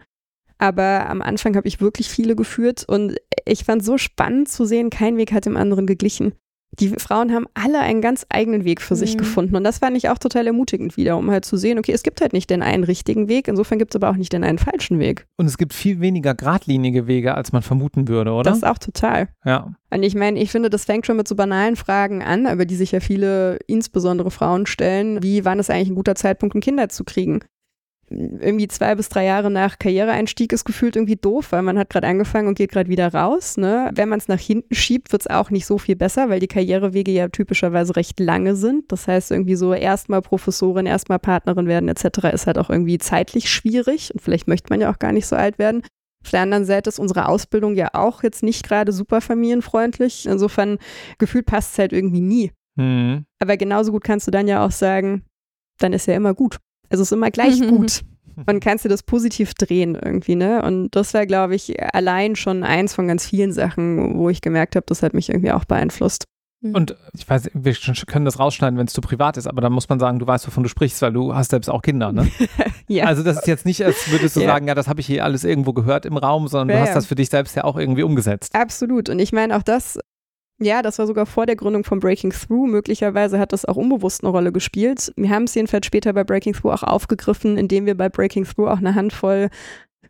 Aber 0.58 1.10
am 1.10 1.22
Anfang 1.22 1.56
habe 1.56 1.68
ich 1.68 1.82
wirklich 1.82 2.10
viele 2.10 2.36
geführt 2.36 2.86
und 2.88 3.18
ich 3.46 3.64
fand 3.64 3.84
so 3.84 3.98
spannend 3.98 4.50
zu 4.50 4.66
sehen, 4.66 4.90
kein 4.90 5.18
Weg 5.18 5.34
hat 5.34 5.46
dem 5.46 5.58
anderen 5.58 5.88
geglichen 5.88 6.34
die 6.80 6.90
Frauen 6.90 7.32
haben 7.32 7.46
alle 7.54 7.80
einen 7.80 8.02
ganz 8.02 8.26
eigenen 8.30 8.66
Weg 8.66 8.82
für 8.82 8.96
mhm. 8.96 9.00
sich 9.00 9.18
gefunden. 9.18 9.56
Und 9.56 9.64
das 9.64 9.80
fand 9.80 9.98
ich 9.98 10.10
auch 10.10 10.18
total 10.18 10.48
ermutigend 10.48 10.98
wieder, 10.98 11.18
um 11.18 11.30
halt 11.30 11.46
zu 11.46 11.58
sehen, 11.58 11.78
okay, 11.78 11.92
es 11.92 12.04
gibt 12.04 12.22
halt 12.22 12.34
nicht 12.34 12.50
den 12.50 12.62
einen 12.62 12.84
richtigen 12.84 13.28
Weg, 13.28 13.48
insofern 13.48 13.80
gibt 13.80 13.94
es 13.94 14.02
aber 14.02 14.10
auch 14.10 14.18
nicht 14.18 14.34
den 14.34 14.44
einen 14.44 14.58
falschen 14.58 15.00
Weg. 15.00 15.26
Und 15.38 15.46
es 15.46 15.58
gibt 15.58 15.74
viel 15.74 16.00
weniger 16.00 16.34
geradlinige 16.34 17.08
Wege, 17.08 17.36
als 17.36 17.52
man 17.52 17.62
vermuten 17.62 18.08
würde, 18.08 18.32
oder? 18.32 18.50
Das 18.50 18.64
auch 18.64 18.78
total. 18.78 19.30
Ja. 19.46 19.74
Und 19.92 20.04
ich 20.04 20.16
meine, 20.16 20.40
ich 20.40 20.52
finde, 20.52 20.70
das 20.70 20.86
fängt 20.86 21.06
schon 21.06 21.18
mit 21.18 21.28
so 21.28 21.36
banalen 21.36 21.76
Fragen 21.76 22.24
an, 22.24 22.48
aber 22.48 22.66
die 22.66 22.76
sich 22.76 22.92
ja 22.92 23.00
viele, 23.00 23.60
insbesondere 23.68 24.32
Frauen 24.32 24.66
stellen. 24.66 25.22
Wie, 25.22 25.46
wann 25.46 25.60
ist 25.60 25.70
eigentlich 25.70 25.90
ein 25.90 25.96
guter 25.96 26.16
Zeitpunkt, 26.16 26.56
um 26.56 26.62
Kinder 26.62 26.90
zu 26.90 27.04
kriegen? 27.04 27.42
Irgendwie 28.14 28.68
zwei 28.68 28.96
bis 28.96 29.10
drei 29.10 29.26
Jahre 29.26 29.50
nach 29.50 29.80
Karriereeinstieg 29.80 30.54
ist 30.54 30.66
gefühlt 30.66 30.96
irgendwie 30.96 31.16
doof, 31.16 31.52
weil 31.52 31.62
man 31.62 31.78
hat 31.78 31.90
gerade 31.90 32.08
angefangen 32.08 32.48
und 32.48 32.56
geht 32.56 32.72
gerade 32.72 32.90
wieder 32.90 33.14
raus. 33.14 33.58
Ne? 33.58 33.92
Wenn 33.94 34.10
man 34.10 34.20
es 34.20 34.28
nach 34.28 34.40
hinten 34.40 34.74
schiebt, 34.74 35.12
wird 35.12 35.24
es 35.24 35.28
auch 35.28 35.50
nicht 35.50 35.66
so 35.66 35.78
viel 35.78 35.96
besser, 35.96 36.30
weil 36.30 36.40
die 36.40 36.48
Karrierewege 36.48 37.12
ja 37.12 37.28
typischerweise 37.28 37.96
recht 37.96 38.20
lange 38.20 38.56
sind. 38.56 38.92
Das 38.92 39.08
heißt, 39.08 39.32
irgendwie 39.32 39.56
so 39.56 39.74
erstmal 39.74 40.22
Professorin, 40.22 40.86
erstmal 40.86 41.20
Partnerin 41.20 41.68
werden 41.68 41.90
etc. 41.90 42.34
ist 42.34 42.48
halt 42.48 42.58
auch 42.58 42.70
irgendwie 42.70 42.98
zeitlich 42.98 43.50
schwierig 43.50 44.14
und 44.14 44.22
vielleicht 44.22 44.48
möchte 44.48 44.70
man 44.70 44.82
ja 44.82 44.92
auch 44.92 45.00
gar 45.00 45.12
nicht 45.12 45.28
so 45.28 45.36
alt 45.36 45.60
werden. 45.60 45.84
Auf 46.24 46.32
der 46.32 46.42
anderen 46.42 46.66
Seite 46.66 46.90
ist 46.90 47.00
unsere 47.00 47.28
Ausbildung 47.28 47.76
ja 47.76 47.90
auch 47.94 48.24
jetzt 48.24 48.44
nicht 48.44 48.66
gerade 48.66 48.94
super 48.94 49.20
familienfreundlich. 49.20 50.26
Insofern 50.26 50.78
gefühlt 51.18 51.46
passt 51.46 51.74
es 51.74 51.80
halt 51.80 51.92
irgendwie 51.92 52.22
nie. 52.22 52.52
Mhm. 52.76 53.26
Aber 53.40 53.58
genauso 53.58 53.92
gut 53.92 54.04
kannst 54.04 54.28
du 54.28 54.32
dann 54.32 54.48
ja 54.48 54.66
auch 54.66 54.72
sagen, 54.72 55.24
dann 55.80 55.94
ist 55.94 56.08
ja 56.08 56.16
immer 56.16 56.34
gut. 56.34 56.60
Also 56.94 57.02
es 57.02 57.08
ist 57.08 57.14
immer 57.18 57.32
gleich 57.32 57.60
gut. 57.60 58.02
Und 58.48 58.64
kannst 58.64 58.86
du 58.86 58.90
das 58.90 59.02
positiv 59.02 59.56
drehen 59.56 59.96
irgendwie, 59.96 60.36
ne? 60.36 60.64
Und 60.64 60.96
das 60.96 61.14
war, 61.14 61.26
glaube 61.26 61.56
ich, 61.56 61.82
allein 61.94 62.36
schon 62.36 62.64
eins 62.64 62.94
von 62.94 63.08
ganz 63.08 63.28
vielen 63.28 63.52
Sachen, 63.52 64.18
wo 64.18 64.30
ich 64.30 64.42
gemerkt 64.42 64.76
habe, 64.76 64.86
das 64.88 65.02
hat 65.04 65.14
mich 65.14 65.30
irgendwie 65.30 65.52
auch 65.52 65.66
beeinflusst. 65.66 66.26
Mhm. 66.62 66.76
Und 66.76 66.96
ich 67.16 67.28
weiß, 67.28 67.50
wir 67.54 67.74
können 68.08 68.26
das 68.26 68.40
rausschneiden, 68.40 68.78
wenn 68.78 68.88
es 68.88 68.94
zu 68.94 69.02
privat 69.02 69.38
ist, 69.38 69.48
aber 69.48 69.62
dann 69.62 69.74
muss 69.74 69.90
man 69.90 70.00
sagen, 70.00 70.20
du 70.20 70.28
weißt, 70.28 70.48
wovon 70.48 70.64
du 70.64 70.70
sprichst, 70.70 71.02
weil 71.02 71.14
du 71.14 71.36
hast 71.36 71.50
selbst 71.52 71.70
auch 71.70 71.82
Kinder, 71.82 72.12
ne? 72.12 72.28
ja. 72.88 73.06
Also 73.06 73.24
das 73.24 73.38
ist 73.38 73.48
jetzt 73.48 73.66
nicht, 73.66 73.84
als 73.84 74.12
würdest 74.12 74.36
du 74.36 74.40
ja. 74.42 74.48
sagen, 74.48 74.68
ja, 74.68 74.76
das 74.76 74.88
habe 74.88 75.02
ich 75.02 75.08
hier 75.08 75.24
alles 75.24 75.44
irgendwo 75.44 75.74
gehört 75.74 76.06
im 76.06 76.18
Raum, 76.18 76.48
sondern 76.48 76.70
ja, 76.70 76.76
du 76.76 76.82
hast 76.82 76.90
ja. 76.90 76.96
das 76.96 77.06
für 77.08 77.16
dich 77.16 77.30
selbst 77.30 77.56
ja 77.56 77.64
auch 77.64 77.78
irgendwie 77.78 78.04
umgesetzt. 78.04 78.56
Absolut. 78.56 79.10
Und 79.10 79.20
ich 79.20 79.32
meine, 79.32 79.56
auch 79.58 79.64
das 79.64 80.00
ja, 80.60 80.82
das 80.82 81.00
war 81.00 81.08
sogar 81.08 81.26
vor 81.26 81.46
der 81.46 81.56
Gründung 81.56 81.84
von 81.84 82.00
Breaking 82.00 82.32
Through. 82.32 82.68
Möglicherweise 82.68 83.40
hat 83.40 83.54
das 83.54 83.66
auch 83.66 83.76
unbewusst 83.76 84.24
eine 84.24 84.32
Rolle 84.32 84.52
gespielt. 84.52 85.12
Wir 85.16 85.30
haben 85.30 85.44
es 85.44 85.56
jedenfalls 85.56 85.86
später 85.86 86.14
bei 86.14 86.24
Breaking 86.24 86.54
Through 86.54 86.74
auch 86.74 86.84
aufgegriffen, 86.84 87.58
indem 87.58 87.86
wir 87.86 87.96
bei 87.96 88.10
Breaking 88.10 88.46
Through 88.46 88.70
auch 88.70 88.78
eine 88.78 88.96
Handvoll, 88.96 89.50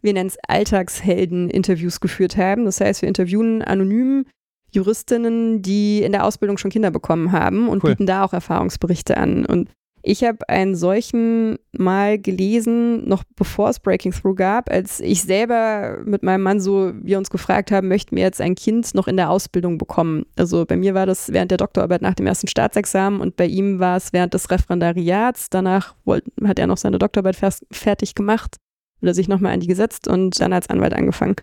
wir 0.02 0.14
nennen 0.14 0.28
es 0.28 0.38
Alltagshelden-Interviews 0.48 2.02
geführt 2.02 2.38
haben. 2.38 2.66
Das 2.66 2.82
heißt, 2.82 3.02
wir 3.02 3.08
interviewen 3.08 3.62
anonym 3.62 4.26
Juristinnen, 4.72 5.62
die 5.62 6.04
in 6.04 6.12
der 6.12 6.26
Ausbildung 6.26 6.58
schon 6.58 6.72
Kinder 6.72 6.92
bekommen 6.92 7.32
haben 7.32 7.70
und 7.70 7.84
cool. 7.84 7.92
bieten 7.92 8.06
da 8.06 8.24
auch 8.24 8.34
Erfahrungsberichte 8.34 9.18
an. 9.18 9.46
Und 9.46 9.70
ich 10.06 10.26
habe 10.26 10.48
einen 10.50 10.76
solchen 10.76 11.58
mal 11.72 12.20
gelesen, 12.20 13.08
noch 13.08 13.24
bevor 13.38 13.70
es 13.70 13.80
Breaking 13.80 14.12
Through 14.12 14.36
gab, 14.36 14.70
als 14.70 15.00
ich 15.00 15.22
selber 15.22 16.00
mit 16.04 16.24
meinem 16.24 16.42
Mann 16.42 16.60
so, 16.60 16.92
wir 17.02 17.18
uns 17.18 17.30
gefragt 17.30 17.72
haben, 17.72 17.88
möchten 17.88 18.18
wir 18.18 18.24
jetzt 18.24 18.42
ein 18.42 18.56
Kind 18.56 18.94
noch 18.96 19.08
in 19.08 19.16
der 19.16 19.30
Ausbildung 19.30 19.78
bekommen? 19.78 20.26
Also 20.36 20.66
bei 20.66 20.76
mir 20.76 20.94
war 20.94 21.06
das 21.06 21.32
während 21.32 21.52
der 21.52 21.58
Doktorarbeit 21.58 22.02
nach 22.02 22.16
dem 22.16 22.28
ersten 22.28 22.50
Staatsexamen 22.50 23.22
und 23.22 23.38
bei 23.38 23.46
ihm 23.46 23.80
war 23.80 23.96
es 23.96 24.12
während 24.12 24.34
des 24.34 24.52
Referendariats. 24.52 25.50
Danach 25.50 25.96
wollt, 26.04 26.26
hat 26.44 26.60
er 26.60 26.68
noch 26.68 26.78
seine 26.78 27.00
Doktorarbeit 27.00 27.38
fertig 27.72 28.14
gemacht 28.14 28.58
oder 29.02 29.14
sich 29.14 29.30
nochmal 29.30 29.54
an 29.54 29.62
die 29.62 29.68
gesetzt 29.68 30.10
und 30.10 30.38
dann 30.42 30.52
als 30.52 30.70
Anwalt 30.70 30.94
angefangen. 30.94 31.36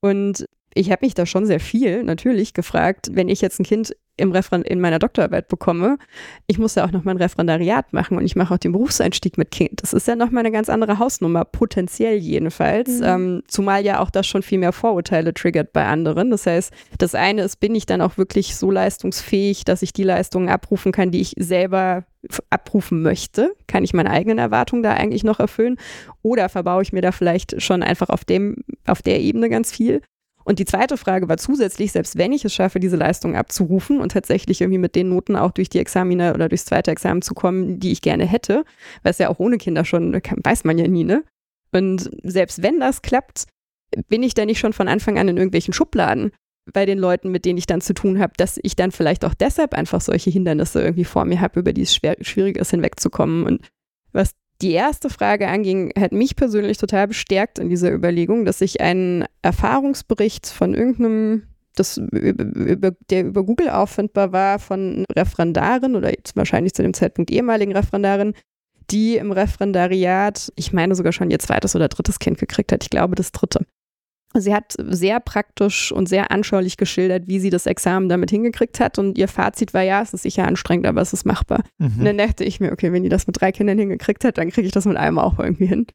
Und 0.00 0.46
ich 0.76 0.90
habe 0.90 1.04
mich 1.04 1.14
da 1.14 1.26
schon 1.26 1.46
sehr 1.46 1.60
viel 1.60 2.04
natürlich 2.04 2.54
gefragt, 2.54 3.08
wenn 3.12 3.28
ich 3.28 3.40
jetzt 3.40 3.58
ein 3.58 3.64
Kind 3.64 3.96
im 4.18 4.32
Referen 4.32 4.62
in 4.62 4.80
meiner 4.80 4.98
Doktorarbeit 4.98 5.48
bekomme, 5.48 5.98
ich 6.46 6.58
muss 6.58 6.74
ja 6.74 6.86
auch 6.86 6.90
noch 6.90 7.04
mein 7.04 7.18
Referendariat 7.18 7.92
machen 7.92 8.16
und 8.16 8.24
ich 8.24 8.34
mache 8.34 8.54
auch 8.54 8.58
den 8.58 8.72
Berufseinstieg 8.72 9.36
mit 9.36 9.50
Kind. 9.50 9.82
Das 9.82 9.92
ist 9.92 10.08
ja 10.08 10.16
nochmal 10.16 10.40
eine 10.40 10.52
ganz 10.52 10.68
andere 10.68 10.98
Hausnummer, 10.98 11.44
potenziell 11.44 12.16
jedenfalls. 12.16 13.00
Mhm. 13.00 13.04
Ähm, 13.04 13.42
zumal 13.46 13.84
ja 13.84 14.00
auch 14.00 14.10
das 14.10 14.26
schon 14.26 14.42
viel 14.42 14.58
mehr 14.58 14.72
Vorurteile 14.72 15.34
triggert 15.34 15.72
bei 15.72 15.84
anderen. 15.84 16.30
Das 16.30 16.46
heißt, 16.46 16.72
das 16.98 17.14
eine 17.14 17.42
ist, 17.42 17.60
bin 17.60 17.74
ich 17.74 17.84
dann 17.84 18.00
auch 18.00 18.16
wirklich 18.16 18.56
so 18.56 18.70
leistungsfähig, 18.70 19.64
dass 19.64 19.82
ich 19.82 19.92
die 19.92 20.04
Leistungen 20.04 20.48
abrufen 20.48 20.92
kann, 20.92 21.10
die 21.10 21.20
ich 21.20 21.34
selber 21.36 22.04
abrufen 22.50 23.02
möchte? 23.02 23.54
Kann 23.66 23.84
ich 23.84 23.92
meine 23.92 24.10
eigenen 24.10 24.38
Erwartungen 24.38 24.82
da 24.82 24.94
eigentlich 24.94 25.24
noch 25.24 25.40
erfüllen? 25.40 25.76
Oder 26.22 26.48
verbaue 26.48 26.82
ich 26.82 26.92
mir 26.92 27.02
da 27.02 27.12
vielleicht 27.12 27.60
schon 27.62 27.82
einfach 27.82 28.08
auf 28.08 28.24
dem, 28.24 28.64
auf 28.86 29.02
der 29.02 29.20
Ebene 29.20 29.48
ganz 29.50 29.72
viel? 29.72 30.00
Und 30.46 30.60
die 30.60 30.64
zweite 30.64 30.96
Frage 30.96 31.28
war 31.28 31.38
zusätzlich, 31.38 31.90
selbst 31.90 32.16
wenn 32.18 32.30
ich 32.30 32.44
es 32.44 32.54
schaffe, 32.54 32.78
diese 32.78 32.94
Leistung 32.94 33.34
abzurufen 33.34 34.00
und 34.00 34.12
tatsächlich 34.12 34.60
irgendwie 34.60 34.78
mit 34.78 34.94
den 34.94 35.08
Noten 35.08 35.34
auch 35.34 35.50
durch 35.50 35.68
die 35.68 35.80
Examine 35.80 36.34
oder 36.34 36.48
durchs 36.48 36.66
zweite 36.66 36.92
Examen 36.92 37.20
zu 37.20 37.34
kommen, 37.34 37.80
die 37.80 37.90
ich 37.90 38.00
gerne 38.00 38.26
hätte, 38.26 38.64
was 39.02 39.18
ja 39.18 39.28
auch 39.28 39.40
ohne 39.40 39.58
Kinder 39.58 39.84
schon, 39.84 40.14
weiß 40.14 40.62
man 40.62 40.78
ja 40.78 40.86
nie, 40.86 41.02
ne? 41.02 41.24
Und 41.72 42.10
selbst 42.22 42.62
wenn 42.62 42.78
das 42.78 43.02
klappt, 43.02 43.46
bin 44.06 44.22
ich 44.22 44.34
da 44.34 44.46
nicht 44.46 44.60
schon 44.60 44.72
von 44.72 44.86
Anfang 44.86 45.18
an 45.18 45.26
in 45.26 45.36
irgendwelchen 45.36 45.74
Schubladen 45.74 46.30
bei 46.72 46.86
den 46.86 46.98
Leuten, 46.98 47.32
mit 47.32 47.44
denen 47.44 47.58
ich 47.58 47.66
dann 47.66 47.80
zu 47.80 47.92
tun 47.92 48.20
habe, 48.20 48.32
dass 48.36 48.60
ich 48.62 48.76
dann 48.76 48.92
vielleicht 48.92 49.24
auch 49.24 49.34
deshalb 49.34 49.74
einfach 49.74 50.00
solche 50.00 50.30
Hindernisse 50.30 50.80
irgendwie 50.80 51.04
vor 51.04 51.24
mir 51.24 51.40
habe, 51.40 51.58
über 51.58 51.72
die 51.72 51.82
es 51.82 51.92
schwer, 51.92 52.16
schwierig 52.20 52.56
ist, 52.56 52.70
hinwegzukommen. 52.70 53.44
Und 53.44 53.68
was 54.12 54.30
die 54.62 54.72
erste 54.72 55.10
Frage 55.10 55.48
anging, 55.48 55.92
hat 55.98 56.12
mich 56.12 56.36
persönlich 56.36 56.78
total 56.78 57.08
bestärkt 57.08 57.58
in 57.58 57.68
dieser 57.68 57.92
Überlegung, 57.92 58.44
dass 58.44 58.60
ich 58.60 58.80
einen 58.80 59.24
Erfahrungsbericht 59.42 60.46
von 60.46 60.74
irgendeinem, 60.74 61.42
das 61.74 61.98
über, 61.98 62.92
der 63.10 63.24
über 63.24 63.44
Google 63.44 63.68
auffindbar 63.68 64.32
war, 64.32 64.58
von 64.58 65.04
Referendarin 65.14 65.94
oder 65.94 66.10
jetzt 66.10 66.36
wahrscheinlich 66.36 66.74
zu 66.74 66.82
dem 66.82 66.94
Zeitpunkt 66.94 67.30
ehemaligen 67.30 67.72
Referendarin, 67.72 68.34
die 68.90 69.16
im 69.16 69.32
Referendariat, 69.32 70.52
ich 70.56 70.72
meine 70.72 70.94
sogar 70.94 71.12
schon 71.12 71.30
ihr 71.30 71.38
zweites 71.38 71.76
oder 71.76 71.88
drittes 71.88 72.18
Kind 72.18 72.38
gekriegt 72.38 72.72
hat, 72.72 72.84
ich 72.84 72.90
glaube 72.90 73.14
das 73.14 73.32
dritte. 73.32 73.66
Sie 74.34 74.54
hat 74.54 74.74
sehr 74.76 75.20
praktisch 75.20 75.92
und 75.92 76.08
sehr 76.08 76.30
anschaulich 76.30 76.76
geschildert, 76.76 77.26
wie 77.26 77.40
sie 77.40 77.50
das 77.50 77.66
Examen 77.66 78.08
damit 78.08 78.30
hingekriegt 78.30 78.80
hat. 78.80 78.98
Und 78.98 79.16
ihr 79.16 79.28
Fazit 79.28 79.72
war, 79.72 79.82
ja, 79.82 80.02
es 80.02 80.12
ist 80.12 80.22
sicher 80.22 80.46
anstrengend, 80.46 80.86
aber 80.86 81.00
es 81.00 81.12
ist 81.12 81.24
machbar. 81.24 81.62
Mhm. 81.78 81.98
Und 81.98 82.04
dann 82.04 82.18
dachte 82.18 82.44
ich 82.44 82.60
mir, 82.60 82.72
okay, 82.72 82.92
wenn 82.92 83.02
die 83.02 83.08
das 83.08 83.26
mit 83.26 83.40
drei 83.40 83.52
Kindern 83.52 83.78
hingekriegt 83.78 84.24
hat, 84.24 84.38
dann 84.38 84.50
kriege 84.50 84.66
ich 84.66 84.72
das 84.72 84.84
mit 84.84 84.96
einem 84.96 85.18
auch 85.18 85.38
irgendwie 85.38 85.66
hin. 85.66 85.86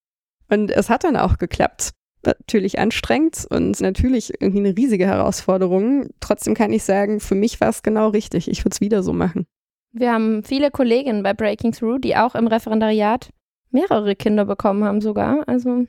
Und 0.49 0.71
es 0.71 0.89
hat 0.89 1.03
dann 1.03 1.17
auch 1.17 1.37
geklappt. 1.37 1.91
Natürlich 2.23 2.77
anstrengend 2.77 3.47
und 3.49 3.81
natürlich 3.81 4.31
irgendwie 4.39 4.59
eine 4.59 4.77
riesige 4.77 5.07
Herausforderung. 5.07 6.09
Trotzdem 6.19 6.53
kann 6.53 6.71
ich 6.71 6.83
sagen, 6.83 7.19
für 7.19 7.33
mich 7.33 7.59
war 7.59 7.69
es 7.69 7.81
genau 7.81 8.09
richtig. 8.09 8.47
Ich 8.47 8.63
würde 8.63 8.73
es 8.73 8.81
wieder 8.81 9.01
so 9.01 9.11
machen. 9.11 9.47
Wir 9.91 10.13
haben 10.13 10.43
viele 10.43 10.69
Kolleginnen 10.71 11.23
bei 11.23 11.33
Breaking 11.33 11.71
Through, 11.71 11.99
die 11.99 12.15
auch 12.15 12.35
im 12.35 12.47
Referendariat 12.47 13.29
mehrere 13.71 14.15
Kinder 14.15 14.45
bekommen 14.45 14.83
haben 14.83 15.01
sogar. 15.01 15.47
Also 15.47 15.85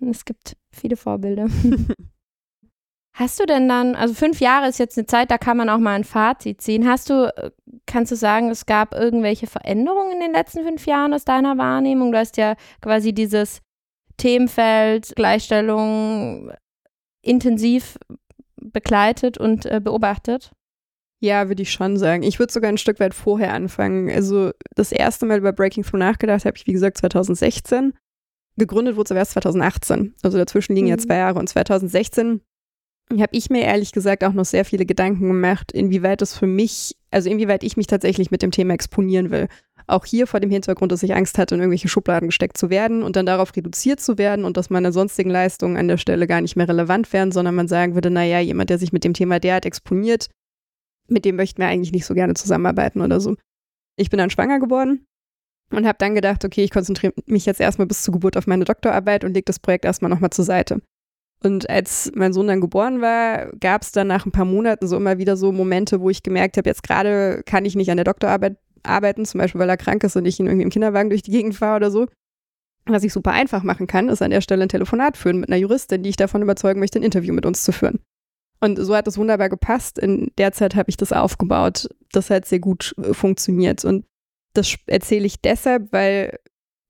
es 0.00 0.24
gibt 0.24 0.56
viele 0.74 0.96
Vorbilder. 0.96 1.46
Hast 3.16 3.38
du 3.38 3.46
denn 3.46 3.68
dann, 3.68 3.94
also 3.94 4.12
fünf 4.12 4.40
Jahre 4.40 4.68
ist 4.68 4.78
jetzt 4.78 4.98
eine 4.98 5.06
Zeit, 5.06 5.30
da 5.30 5.38
kann 5.38 5.56
man 5.56 5.68
auch 5.68 5.78
mal 5.78 5.94
ein 5.94 6.02
Fazit 6.02 6.60
ziehen. 6.60 6.88
Hast 6.88 7.10
du, 7.10 7.32
kannst 7.86 8.10
du 8.10 8.16
sagen, 8.16 8.50
es 8.50 8.66
gab 8.66 8.92
irgendwelche 8.92 9.46
Veränderungen 9.46 10.14
in 10.14 10.20
den 10.20 10.32
letzten 10.32 10.64
fünf 10.64 10.84
Jahren 10.86 11.14
aus 11.14 11.24
deiner 11.24 11.56
Wahrnehmung? 11.56 12.10
Du 12.10 12.18
hast 12.18 12.36
ja 12.36 12.56
quasi 12.80 13.12
dieses 13.12 13.60
Themenfeld 14.16 15.14
Gleichstellung 15.14 16.50
intensiv 17.22 17.98
begleitet 18.60 19.38
und 19.38 19.64
äh, 19.66 19.80
beobachtet. 19.80 20.50
Ja, 21.20 21.48
würde 21.48 21.62
ich 21.62 21.70
schon 21.70 21.96
sagen. 21.96 22.22
Ich 22.22 22.38
würde 22.38 22.52
sogar 22.52 22.68
ein 22.68 22.78
Stück 22.78 23.00
weit 23.00 23.14
vorher 23.14 23.54
anfangen. 23.54 24.10
Also 24.10 24.50
das 24.74 24.92
erste 24.92 25.24
Mal 25.24 25.38
über 25.38 25.52
Breaking 25.52 25.84
Through 25.84 25.98
nachgedacht 25.98 26.44
habe 26.44 26.56
ich, 26.56 26.66
wie 26.66 26.72
gesagt, 26.72 26.98
2016. 26.98 27.94
Gegründet 28.56 28.96
wurde 28.96 29.06
es 29.06 29.10
aber 29.10 29.20
erst 29.20 29.32
2018. 29.32 30.14
Also 30.22 30.38
dazwischen 30.38 30.74
liegen 30.74 30.86
mhm. 30.86 30.92
ja 30.92 30.98
zwei 30.98 31.16
Jahre. 31.16 31.38
Und 31.38 31.48
2016 31.48 32.40
habe 33.12 33.36
ich 33.36 33.50
mir 33.50 33.62
ehrlich 33.62 33.92
gesagt 33.92 34.24
auch 34.24 34.32
noch 34.32 34.44
sehr 34.44 34.64
viele 34.64 34.86
Gedanken 34.86 35.26
gemacht, 35.26 35.72
inwieweit 35.72 36.22
es 36.22 36.36
für 36.36 36.46
mich, 36.46 36.96
also 37.10 37.28
inwieweit 37.28 37.62
ich 37.62 37.76
mich 37.76 37.86
tatsächlich 37.86 38.30
mit 38.30 38.42
dem 38.42 38.50
Thema 38.50 38.74
exponieren 38.74 39.30
will. 39.30 39.48
Auch 39.86 40.06
hier 40.06 40.26
vor 40.26 40.40
dem 40.40 40.50
Hintergrund, 40.50 40.92
dass 40.92 41.02
ich 41.02 41.14
Angst 41.14 41.36
hatte, 41.36 41.54
in 41.54 41.60
irgendwelche 41.60 41.88
Schubladen 41.88 42.28
gesteckt 42.28 42.56
zu 42.56 42.70
werden 42.70 43.02
und 43.02 43.16
dann 43.16 43.26
darauf 43.26 43.54
reduziert 43.54 44.00
zu 44.00 44.16
werden 44.16 44.46
und 44.46 44.56
dass 44.56 44.70
meine 44.70 44.92
sonstigen 44.92 45.28
Leistungen 45.28 45.76
an 45.76 45.88
der 45.88 45.98
Stelle 45.98 46.26
gar 46.26 46.40
nicht 46.40 46.56
mehr 46.56 46.68
relevant 46.68 47.12
wären, 47.12 47.32
sondern 47.32 47.54
man 47.54 47.68
sagen 47.68 47.94
würde, 47.94 48.10
naja, 48.10 48.40
jemand, 48.40 48.70
der 48.70 48.78
sich 48.78 48.92
mit 48.92 49.04
dem 49.04 49.12
Thema 49.12 49.40
derart 49.40 49.66
exponiert, 49.66 50.30
mit 51.06 51.26
dem 51.26 51.36
möchten 51.36 51.60
wir 51.60 51.68
eigentlich 51.68 51.92
nicht 51.92 52.06
so 52.06 52.14
gerne 52.14 52.32
zusammenarbeiten 52.32 53.02
oder 53.02 53.20
so. 53.20 53.36
Ich 53.96 54.08
bin 54.08 54.18
dann 54.18 54.30
schwanger 54.30 54.58
geworden 54.58 55.06
und 55.70 55.86
habe 55.86 55.98
dann 55.98 56.14
gedacht, 56.14 56.44
okay, 56.44 56.64
ich 56.64 56.70
konzentriere 56.70 57.12
mich 57.26 57.46
jetzt 57.46 57.60
erstmal 57.60 57.86
bis 57.86 58.02
zur 58.02 58.12
Geburt 58.12 58.36
auf 58.36 58.46
meine 58.46 58.64
Doktorarbeit 58.64 59.24
und 59.24 59.34
lege 59.34 59.46
das 59.46 59.58
Projekt 59.58 59.84
erstmal 59.84 60.10
nochmal 60.10 60.30
zur 60.30 60.44
Seite. 60.44 60.80
Und 61.42 61.68
als 61.68 62.10
mein 62.14 62.32
Sohn 62.32 62.46
dann 62.46 62.60
geboren 62.60 63.00
war, 63.00 63.52
gab 63.60 63.82
es 63.82 63.92
dann 63.92 64.06
nach 64.06 64.24
ein 64.24 64.32
paar 64.32 64.46
Monaten 64.46 64.86
so 64.86 64.96
immer 64.96 65.18
wieder 65.18 65.36
so 65.36 65.52
Momente, 65.52 66.00
wo 66.00 66.08
ich 66.08 66.22
gemerkt 66.22 66.56
habe, 66.56 66.68
jetzt 66.68 66.82
gerade 66.82 67.42
kann 67.44 67.64
ich 67.64 67.76
nicht 67.76 67.90
an 67.90 67.98
der 67.98 68.04
Doktorarbeit 68.04 68.56
arbeiten, 68.82 69.24
zum 69.26 69.40
Beispiel 69.40 69.60
weil 69.60 69.68
er 69.68 69.76
krank 69.76 70.04
ist 70.04 70.16
und 70.16 70.24
ich 70.24 70.40
ihn 70.40 70.46
irgendwie 70.46 70.64
im 70.64 70.70
Kinderwagen 70.70 71.10
durch 71.10 71.22
die 71.22 71.30
Gegend 71.30 71.54
fahre 71.54 71.76
oder 71.76 71.90
so. 71.90 72.06
Was 72.86 73.04
ich 73.04 73.12
super 73.12 73.32
einfach 73.32 73.62
machen 73.62 73.86
kann, 73.86 74.08
ist 74.08 74.22
an 74.22 74.30
der 74.30 74.42
Stelle 74.42 74.62
ein 74.62 74.68
Telefonat 74.68 75.16
führen 75.16 75.40
mit 75.40 75.48
einer 75.48 75.58
Juristin, 75.58 76.02
die 76.02 76.10
ich 76.10 76.16
davon 76.16 76.42
überzeugen 76.42 76.80
möchte, 76.80 76.98
ein 76.98 77.02
Interview 77.02 77.32
mit 77.32 77.46
uns 77.46 77.62
zu 77.62 77.72
führen. 77.72 78.00
Und 78.60 78.78
so 78.78 78.94
hat 78.94 79.08
es 79.08 79.18
wunderbar 79.18 79.48
gepasst. 79.48 79.98
In 79.98 80.30
der 80.38 80.52
Zeit 80.52 80.74
habe 80.74 80.90
ich 80.90 80.96
das 80.96 81.12
aufgebaut. 81.12 81.88
Das 82.12 82.30
hat 82.30 82.46
sehr 82.46 82.60
gut 82.60 82.94
äh, 82.98 83.12
funktioniert. 83.12 83.84
Und 83.84 84.04
das 84.54 84.76
erzähle 84.86 85.26
ich 85.26 85.40
deshalb, 85.40 85.92
weil 85.92 86.38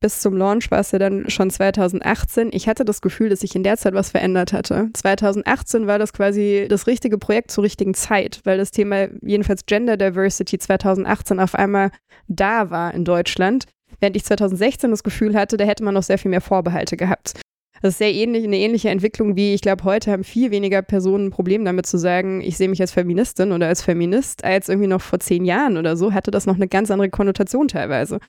bis 0.04 0.20
zum 0.20 0.36
Launch 0.36 0.70
war 0.70 0.80
es 0.80 0.92
ja 0.92 0.98
dann 0.98 1.30
schon 1.30 1.48
2018. 1.48 2.50
Ich 2.52 2.68
hatte 2.68 2.84
das 2.84 3.00
Gefühl, 3.00 3.30
dass 3.30 3.40
sich 3.40 3.56
in 3.56 3.62
der 3.62 3.78
Zeit 3.78 3.94
was 3.94 4.10
verändert 4.10 4.52
hatte. 4.52 4.90
2018 4.92 5.86
war 5.86 5.98
das 5.98 6.12
quasi 6.12 6.66
das 6.68 6.86
richtige 6.86 7.16
Projekt 7.16 7.50
zur 7.50 7.64
richtigen 7.64 7.94
Zeit, 7.94 8.42
weil 8.44 8.58
das 8.58 8.70
Thema 8.70 9.08
jedenfalls 9.22 9.64
Gender 9.64 9.96
Diversity 9.96 10.58
2018 10.58 11.40
auf 11.40 11.54
einmal 11.54 11.90
da 12.28 12.68
war 12.68 12.92
in 12.92 13.06
Deutschland. 13.06 13.64
Während 13.98 14.16
ich 14.16 14.24
2016 14.24 14.90
das 14.90 15.04
Gefühl 15.04 15.34
hatte, 15.34 15.56
da 15.56 15.64
hätte 15.64 15.84
man 15.84 15.94
noch 15.94 16.02
sehr 16.02 16.18
viel 16.18 16.30
mehr 16.30 16.42
Vorbehalte 16.42 16.98
gehabt. 16.98 17.40
Das 17.84 17.94
ist 17.94 17.98
sehr 17.98 18.14
ähnlich, 18.14 18.44
eine 18.44 18.56
ähnliche 18.56 18.88
Entwicklung 18.88 19.36
wie, 19.36 19.52
ich 19.52 19.60
glaube, 19.60 19.84
heute 19.84 20.10
haben 20.10 20.24
viel 20.24 20.50
weniger 20.50 20.80
Personen 20.80 21.26
ein 21.26 21.30
Problem 21.30 21.66
damit 21.66 21.84
zu 21.84 21.98
sagen, 21.98 22.40
ich 22.40 22.56
sehe 22.56 22.70
mich 22.70 22.80
als 22.80 22.92
Feministin 22.92 23.52
oder 23.52 23.66
als 23.68 23.82
Feminist, 23.82 24.42
als 24.42 24.70
irgendwie 24.70 24.88
noch 24.88 25.02
vor 25.02 25.20
zehn 25.20 25.44
Jahren 25.44 25.76
oder 25.76 25.96
so, 25.96 26.14
hatte 26.14 26.30
das 26.30 26.46
noch 26.46 26.54
eine 26.54 26.66
ganz 26.66 26.90
andere 26.90 27.10
Konnotation 27.10 27.68
teilweise 27.68 28.20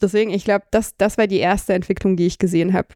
deswegen, 0.00 0.30
ich 0.30 0.44
glaube, 0.44 0.66
das, 0.70 0.96
das 0.96 1.18
war 1.18 1.26
die 1.26 1.38
erste 1.38 1.74
Entwicklung, 1.74 2.16
die 2.16 2.26
ich 2.26 2.38
gesehen 2.38 2.72
habe. 2.72 2.88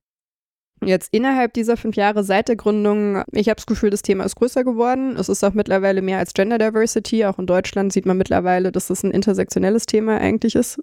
Jetzt 0.85 1.12
innerhalb 1.12 1.55
dieser 1.55 1.76
fünf 1.76 1.94
Jahre 1.94 2.24
seit 2.24 2.48
der 2.48 2.57
Gründung, 2.57 3.22
ich 3.31 3.48
habe 3.48 3.57
das 3.57 3.66
Gefühl, 3.66 3.90
das 3.90 4.02
Thema 4.02 4.24
ist 4.24 4.35
größer 4.35 4.64
geworden. 4.64 5.16
Es 5.16 5.28
ist 5.28 5.44
auch 5.44 5.55
mittlerweile 5.55 6.02
mehr 6.02 6.18
als 6.18 6.35
Gender 6.35 6.59
Diversity. 6.59 7.24
Auch 7.24 7.38
in 7.38 7.46
Deutschland 7.46 7.92
sieht 7.92 8.05
man 8.05 8.18
mittlerweile, 8.18 8.72
dass 8.72 8.90
es 8.90 9.05
ein 9.05 9.12
intersektionelles 9.12 9.87
Thema 9.87 10.18
eigentlich 10.18 10.57
ist. 10.57 10.83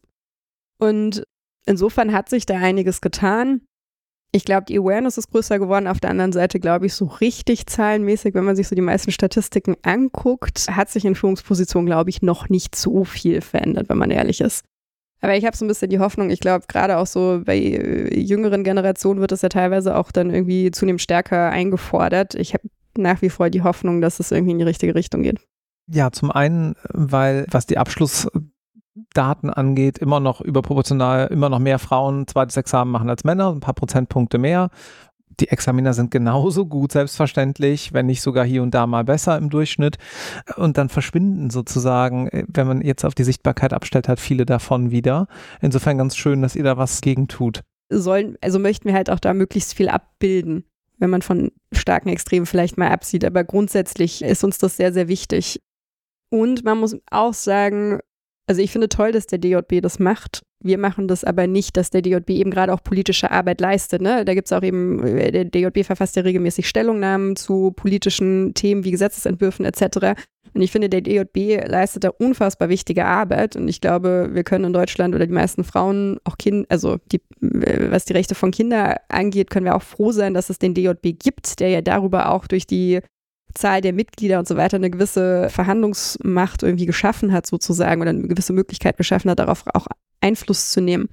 Und 0.78 1.24
insofern 1.66 2.14
hat 2.14 2.30
sich 2.30 2.46
da 2.46 2.58
einiges 2.58 3.02
getan. 3.02 3.62
Ich 4.32 4.46
glaube, 4.46 4.66
die 4.66 4.78
Awareness 4.78 5.18
ist 5.18 5.32
größer 5.32 5.58
geworden. 5.58 5.88
Auf 5.88 6.00
der 6.00 6.12
anderen 6.12 6.32
Seite 6.32 6.60
glaube 6.60 6.86
ich, 6.86 6.94
so 6.94 7.06
richtig 7.06 7.66
zahlenmäßig, 7.66 8.36
wenn 8.36 8.46
man 8.46 8.56
sich 8.56 8.68
so 8.68 8.76
die 8.76 8.82
meisten 8.82 9.12
Statistiken 9.12 9.76
anguckt, 9.82 10.68
hat 10.70 10.90
sich 10.90 11.06
in 11.06 11.16
Führungspositionen, 11.16 11.88
glaube 11.88 12.12
ich, 12.12 12.22
noch 12.22 12.48
nicht 12.48 12.76
so 12.76 13.04
viel 13.06 13.42
verändert, 13.42 13.90
wenn 13.90 13.98
man 13.98 14.12
ehrlich 14.12 14.42
ist. 14.42 14.64
Aber 15.22 15.36
ich 15.36 15.46
habe 15.46 15.58
so 15.58 15.66
ein 15.66 15.68
bisschen 15.68 15.90
die 15.90 16.00
Hoffnung, 16.00 16.30
ich 16.30 16.40
glaube, 16.40 16.66
gerade 16.68 16.98
auch 16.98 17.08
so 17.08 17.42
bei 17.44 17.58
äh, 17.58 18.20
jüngeren 18.20 18.64
Generationen 18.64 19.20
wird 19.20 19.32
es 19.32 19.42
ja 19.42 19.50
teilweise 19.50 19.98
auch 19.98 20.12
dann 20.12 20.30
irgendwie 20.30 20.72
zunehmend 20.72 21.02
stärker 21.02 21.50
eingefordert. 21.50 22.36
Ich 22.36 22.54
habe 22.54 22.70
nach 22.98 23.22
wie 23.22 23.30
vor 23.30 23.50
die 23.50 23.64
Hoffnung, 23.64 24.02
dass 24.02 24.20
es 24.20 24.32
irgendwie 24.32 24.52
in 24.52 24.60
die 24.60 24.66
richtige 24.66 24.96
Richtung 24.96 25.24
geht. 25.24 25.40
Ja, 25.92 26.12
zum 26.12 26.32
einen, 26.32 26.76
weil 26.94 27.46
was 27.50 27.66
die 27.66 27.78
Abschlussdaten 29.20 29.50
angeht, 29.50 29.98
immer 29.98 30.20
noch 30.20 30.42
überproportional, 30.42 31.28
immer 31.28 31.50
noch 31.50 31.60
mehr 31.60 31.80
Frauen 31.80 32.28
zweites 32.28 32.58
Examen 32.58 32.92
machen 32.92 33.10
als 33.10 33.24
Männer, 33.24 33.52
ein 33.52 33.60
paar 33.60 33.74
Prozentpunkte 33.74 34.38
mehr 34.38 34.70
die 35.40 35.48
Examiner 35.48 35.94
sind 35.94 36.12
genauso 36.12 36.66
gut, 36.66 36.92
selbstverständlich, 36.92 37.94
wenn 37.94 38.08
nicht 38.08 38.22
sogar 38.22 38.46
hier 38.46 38.62
und 38.62 38.74
da 38.74 38.86
mal 38.88 39.06
besser 39.06 39.38
im 39.38 39.50
Durchschnitt. 39.50 39.98
Und 40.58 40.78
dann 40.78 40.90
verschwinden 40.90 41.50
sozusagen, 41.50 42.28
äh, 42.28 42.44
wenn 42.50 42.68
man 42.68 42.82
jetzt 42.82 43.06
auf 43.06 43.16
die 43.16 43.24
Sichtbarkeit 43.24 43.72
abstellt, 43.72 44.10
halt 44.10 44.20
viele 44.20 44.46
davon 44.46 44.92
wieder. 44.92 45.28
Insofern 45.62 45.98
ganz 45.98 46.18
schön, 46.18 46.42
dass 46.42 46.58
ihr 46.58 46.66
da 46.66 46.76
was 46.76 47.00
gegen 47.00 47.30
tut. 47.30 47.62
Sollen, 47.90 48.38
also 48.42 48.60
möchten 48.60 48.90
wir 48.90 48.94
halt 48.94 49.10
auch 49.10 49.20
da 49.20 49.34
möglichst 49.34 49.76
viel 49.76 49.88
abbilden, 49.88 50.66
wenn 50.98 51.10
man 51.10 51.22
von 51.22 51.52
starken 51.72 52.10
Extremen 52.10 52.46
vielleicht 52.46 52.78
mal 52.78 52.90
absieht. 52.90 53.24
Aber 53.24 53.46
grundsätzlich 53.46 54.22
ist 54.22 54.44
uns 54.44 54.58
das 54.58 54.76
sehr, 54.76 54.92
sehr 54.92 55.08
wichtig. 55.08 55.62
Und 56.30 56.66
man 56.66 56.80
muss 56.80 56.98
auch 57.12 57.34
sagen, 57.34 58.00
also 58.50 58.64
ich 58.64 58.72
finde 58.72 58.90
toll, 58.90 59.12
dass 59.12 59.28
der 59.28 59.38
DJB 59.38 59.80
das 59.80 60.00
macht. 60.00 60.42
Wir 60.64 60.80
machen 60.80 61.08
das 61.08 61.24
aber 61.24 61.46
nicht, 61.46 61.78
dass 61.78 61.92
der 61.92 62.02
DJB 62.02 62.32
eben 62.32 62.50
gerade 62.50 62.74
auch 62.74 62.82
politische 62.84 63.30
Arbeit 63.30 63.62
leistet. 63.62 64.02
Ne? 64.02 64.26
Da 64.26 64.34
gibt 64.34 64.48
es 64.48 64.52
auch 64.52 64.64
eben, 64.64 65.06
äh, 65.06 65.32
der 65.32 65.46
DJB 65.46 65.86
verfasst 65.86 66.16
ja 66.16 66.24
regelmäßig 66.24 66.68
Stellungnahmen 66.68 67.36
zu 67.36 67.72
politischen 67.72 68.56
Themen 68.56 68.84
wie 68.84 68.90
Gesetzesentwürfen 68.90 69.66
etc. 69.66 70.20
Und 70.56 70.62
ich 70.64 70.72
finde, 70.72 70.90
der 70.90 71.02
DJB 71.02 71.64
leistet 71.70 72.06
da 72.06 72.10
unfassbar 72.10 72.70
wichtige 72.70 73.06
Arbeit. 73.06 73.56
Und 73.56 73.68
ich 73.68 73.82
glaube, 73.82 74.32
wir 74.34 74.44
können 74.44 74.66
in 74.66 74.74
Deutschland 74.74 75.14
oder 75.14 75.28
die 75.28 75.34
meisten 75.34 75.64
Frauen, 75.64 76.18
auch 76.24 76.40
Kinder, 76.40 76.66
also 76.70 76.98
die, 77.12 77.22
äh, 77.42 77.92
was 77.92 78.06
die 78.06 78.14
Rechte 78.14 78.34
von 78.34 78.50
Kindern 78.50 78.96
angeht, 79.10 79.52
können 79.52 79.68
wir 79.68 79.76
auch 79.76 79.84
froh 79.84 80.12
sein, 80.12 80.34
dass 80.34 80.50
es 80.50 80.58
den 80.58 80.74
DJB 80.74 81.20
gibt, 81.20 81.60
der 81.60 81.70
ja 81.70 81.82
darüber 81.82 82.32
auch 82.32 82.48
durch 82.48 82.66
die 82.66 83.02
Zahl 83.56 83.82
der 83.82 83.94
Mitglieder 83.94 84.40
und 84.40 84.48
so 84.48 84.58
weiter 84.58 84.78
eine 84.78 84.90
gewisse 84.90 85.50
Verhandlungsmacht 85.50 86.64
irgendwie 86.64 86.86
geschaffen 86.86 87.32
hat, 87.32 87.46
sozusagen, 87.46 88.02
oder 88.02 88.12
eine 88.12 88.28
gewisse 88.28 88.54
Möglichkeit 88.54 88.98
geschaffen 88.98 89.32
hat, 89.32 89.40
darauf 89.40 89.66
auch 89.74 89.88
Einfluss 90.22 90.72
zu 90.72 90.82
nehmen. 90.82 91.10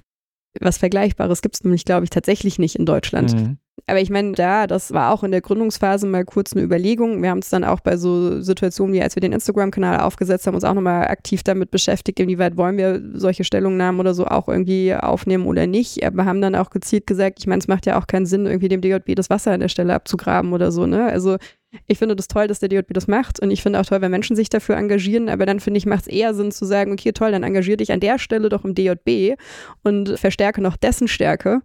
Was 0.59 0.77
Vergleichbares 0.77 1.41
gibt 1.41 1.55
es 1.55 1.63
nämlich, 1.63 1.85
glaube 1.85 2.03
ich, 2.03 2.09
tatsächlich 2.09 2.59
nicht 2.59 2.75
in 2.75 2.85
Deutschland. 2.85 3.33
Mhm. 3.33 3.57
Aber 3.85 4.01
ich 4.01 4.09
meine, 4.09 4.31
da, 4.31 4.65
das 4.65 4.91
war 4.91 5.13
auch 5.13 5.23
in 5.23 5.31
der 5.31 5.41
Gründungsphase 5.41 6.07
mal 6.07 6.25
kurz 6.25 6.53
eine 6.53 6.63
Überlegung. 6.63 7.21
Wir 7.21 7.29
haben 7.29 7.39
es 7.39 7.49
dann 7.49 7.63
auch 7.63 7.79
bei 7.79 7.95
so 7.95 8.41
Situationen 8.41 8.93
wie 8.93 9.01
als 9.01 9.15
wir 9.15 9.21
den 9.21 9.33
Instagram-Kanal 9.33 9.99
aufgesetzt 9.99 10.47
haben, 10.47 10.55
uns 10.55 10.63
auch 10.63 10.73
nochmal 10.73 11.07
aktiv 11.07 11.43
damit 11.43 11.69
beschäftigt, 11.69 12.19
inwieweit 12.19 12.57
wollen 12.57 12.77
wir 12.77 13.01
solche 13.13 13.43
Stellungnahmen 13.43 13.99
oder 13.99 14.13
so 14.13 14.25
auch 14.25 14.47
irgendwie 14.49 14.95
aufnehmen 14.95 15.45
oder 15.45 15.67
nicht. 15.67 16.03
Aber 16.03 16.25
haben 16.25 16.41
dann 16.41 16.55
auch 16.55 16.71
gezielt 16.71 17.05
gesagt, 17.05 17.39
ich 17.39 17.47
meine, 17.47 17.59
es 17.59 17.67
macht 17.67 17.85
ja 17.85 17.99
auch 17.99 18.07
keinen 18.07 18.25
Sinn, 18.25 18.47
irgendwie 18.47 18.67
dem 18.67 18.81
DJB 18.81 19.15
das 19.15 19.29
Wasser 19.29 19.51
an 19.51 19.59
der 19.59 19.69
Stelle 19.69 19.93
abzugraben 19.93 20.53
oder 20.53 20.71
so, 20.71 20.87
ne? 20.87 21.05
Also 21.05 21.37
ich 21.85 21.97
finde 21.97 22.15
das 22.15 22.27
toll, 22.27 22.47
dass 22.47 22.59
der 22.59 22.69
DJB 22.69 22.93
das 22.93 23.07
macht 23.07 23.39
und 23.39 23.51
ich 23.51 23.61
finde 23.61 23.79
auch 23.79 23.85
toll, 23.85 24.01
wenn 24.01 24.11
Menschen 24.11 24.35
sich 24.35 24.49
dafür 24.49 24.77
engagieren, 24.77 25.29
aber 25.29 25.45
dann 25.45 25.59
finde 25.59 25.77
ich, 25.77 25.85
macht 25.85 26.01
es 26.01 26.07
eher 26.07 26.33
Sinn 26.33 26.51
zu 26.51 26.65
sagen, 26.65 26.91
okay, 26.93 27.11
toll, 27.11 27.31
dann 27.31 27.43
engagier 27.43 27.77
dich 27.77 27.91
an 27.91 27.99
der 27.99 28.19
Stelle 28.19 28.49
doch 28.49 28.63
im 28.63 28.73
DJB 28.73 29.37
und 29.83 30.17
verstärke 30.17 30.61
noch 30.61 30.77
dessen 30.77 31.07
Stärke, 31.07 31.61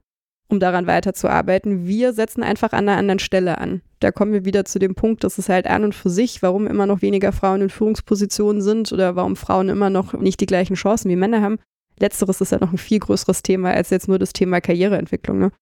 um 0.49 0.61
daran 0.61 0.87
weiterzuarbeiten. 0.87 1.87
Wir 1.87 2.13
setzen 2.13 2.43
einfach 2.43 2.73
an 2.73 2.89
einer 2.89 2.99
anderen 2.99 3.21
Stelle 3.21 3.59
an. 3.59 3.83
Da 4.01 4.11
kommen 4.11 4.33
wir 4.33 4.45
wieder 4.45 4.65
zu 4.65 4.79
dem 4.79 4.95
Punkt, 4.95 5.23
dass 5.23 5.39
es 5.39 5.49
halt 5.49 5.67
an 5.67 5.85
und 5.85 5.95
für 5.95 6.11
sich, 6.11 6.43
warum 6.43 6.67
immer 6.67 6.87
noch 6.87 7.03
weniger 7.03 7.33
Frauen 7.33 7.63
in 7.63 7.71
Führungspositionen 7.71 8.61
sind 8.61 8.93
oder 8.93 9.15
warum 9.15 9.37
Frauen 9.37 9.69
immer 9.69 9.91
noch 9.91 10.13
nicht 10.15 10.41
die 10.41 10.47
gleichen 10.47 10.75
Chancen 10.75 11.11
wie 11.11 11.17
Männer 11.17 11.43
haben. 11.43 11.59
Letzteres 11.99 12.41
ist 12.41 12.51
ja 12.51 12.59
noch 12.59 12.73
ein 12.73 12.79
viel 12.79 12.99
größeres 12.99 13.43
Thema 13.43 13.71
als 13.71 13.91
jetzt 13.91 14.09
nur 14.09 14.19
das 14.19 14.33
Thema 14.33 14.61
Karriereentwicklung. 14.61 15.39
Ne? 15.39 15.53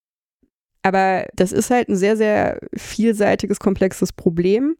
Aber 0.83 1.27
das 1.35 1.53
ist 1.53 1.71
halt 1.71 1.89
ein 1.89 1.97
sehr, 1.97 2.17
sehr 2.17 2.59
vielseitiges, 2.75 3.61
komplexes 3.61 4.13
Problem. 4.13 4.77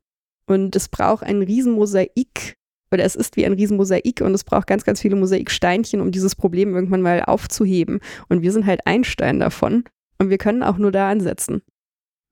Und 0.47 0.75
es 0.75 0.89
braucht 0.89 1.23
ein 1.23 1.43
Riesenmosaik, 1.43 2.57
oder 2.93 3.05
es 3.05 3.15
ist 3.15 3.37
wie 3.37 3.47
ein 3.47 3.53
Riesenmosaik 3.53 4.21
und 4.21 4.35
es 4.35 4.43
braucht 4.43 4.67
ganz, 4.67 4.85
ganz 4.85 5.01
viele 5.01 5.17
Mosaiksteinchen, 5.17 6.01
um 6.01 6.11
dieses 6.11 6.35
Problem 6.35 6.75
irgendwann 6.75 7.03
mal 7.03 7.23
aufzuheben. 7.23 8.01
Und 8.29 8.43
wir 8.43 8.51
sind 8.51 8.67
halt 8.67 8.81
ein 8.87 9.05
Stein 9.05 9.39
davon. 9.39 9.85
Und 10.19 10.29
wir 10.29 10.39
können 10.39 10.63
auch 10.63 10.77
nur 10.77 10.93
da 10.93 11.09
ansetzen. 11.09 11.63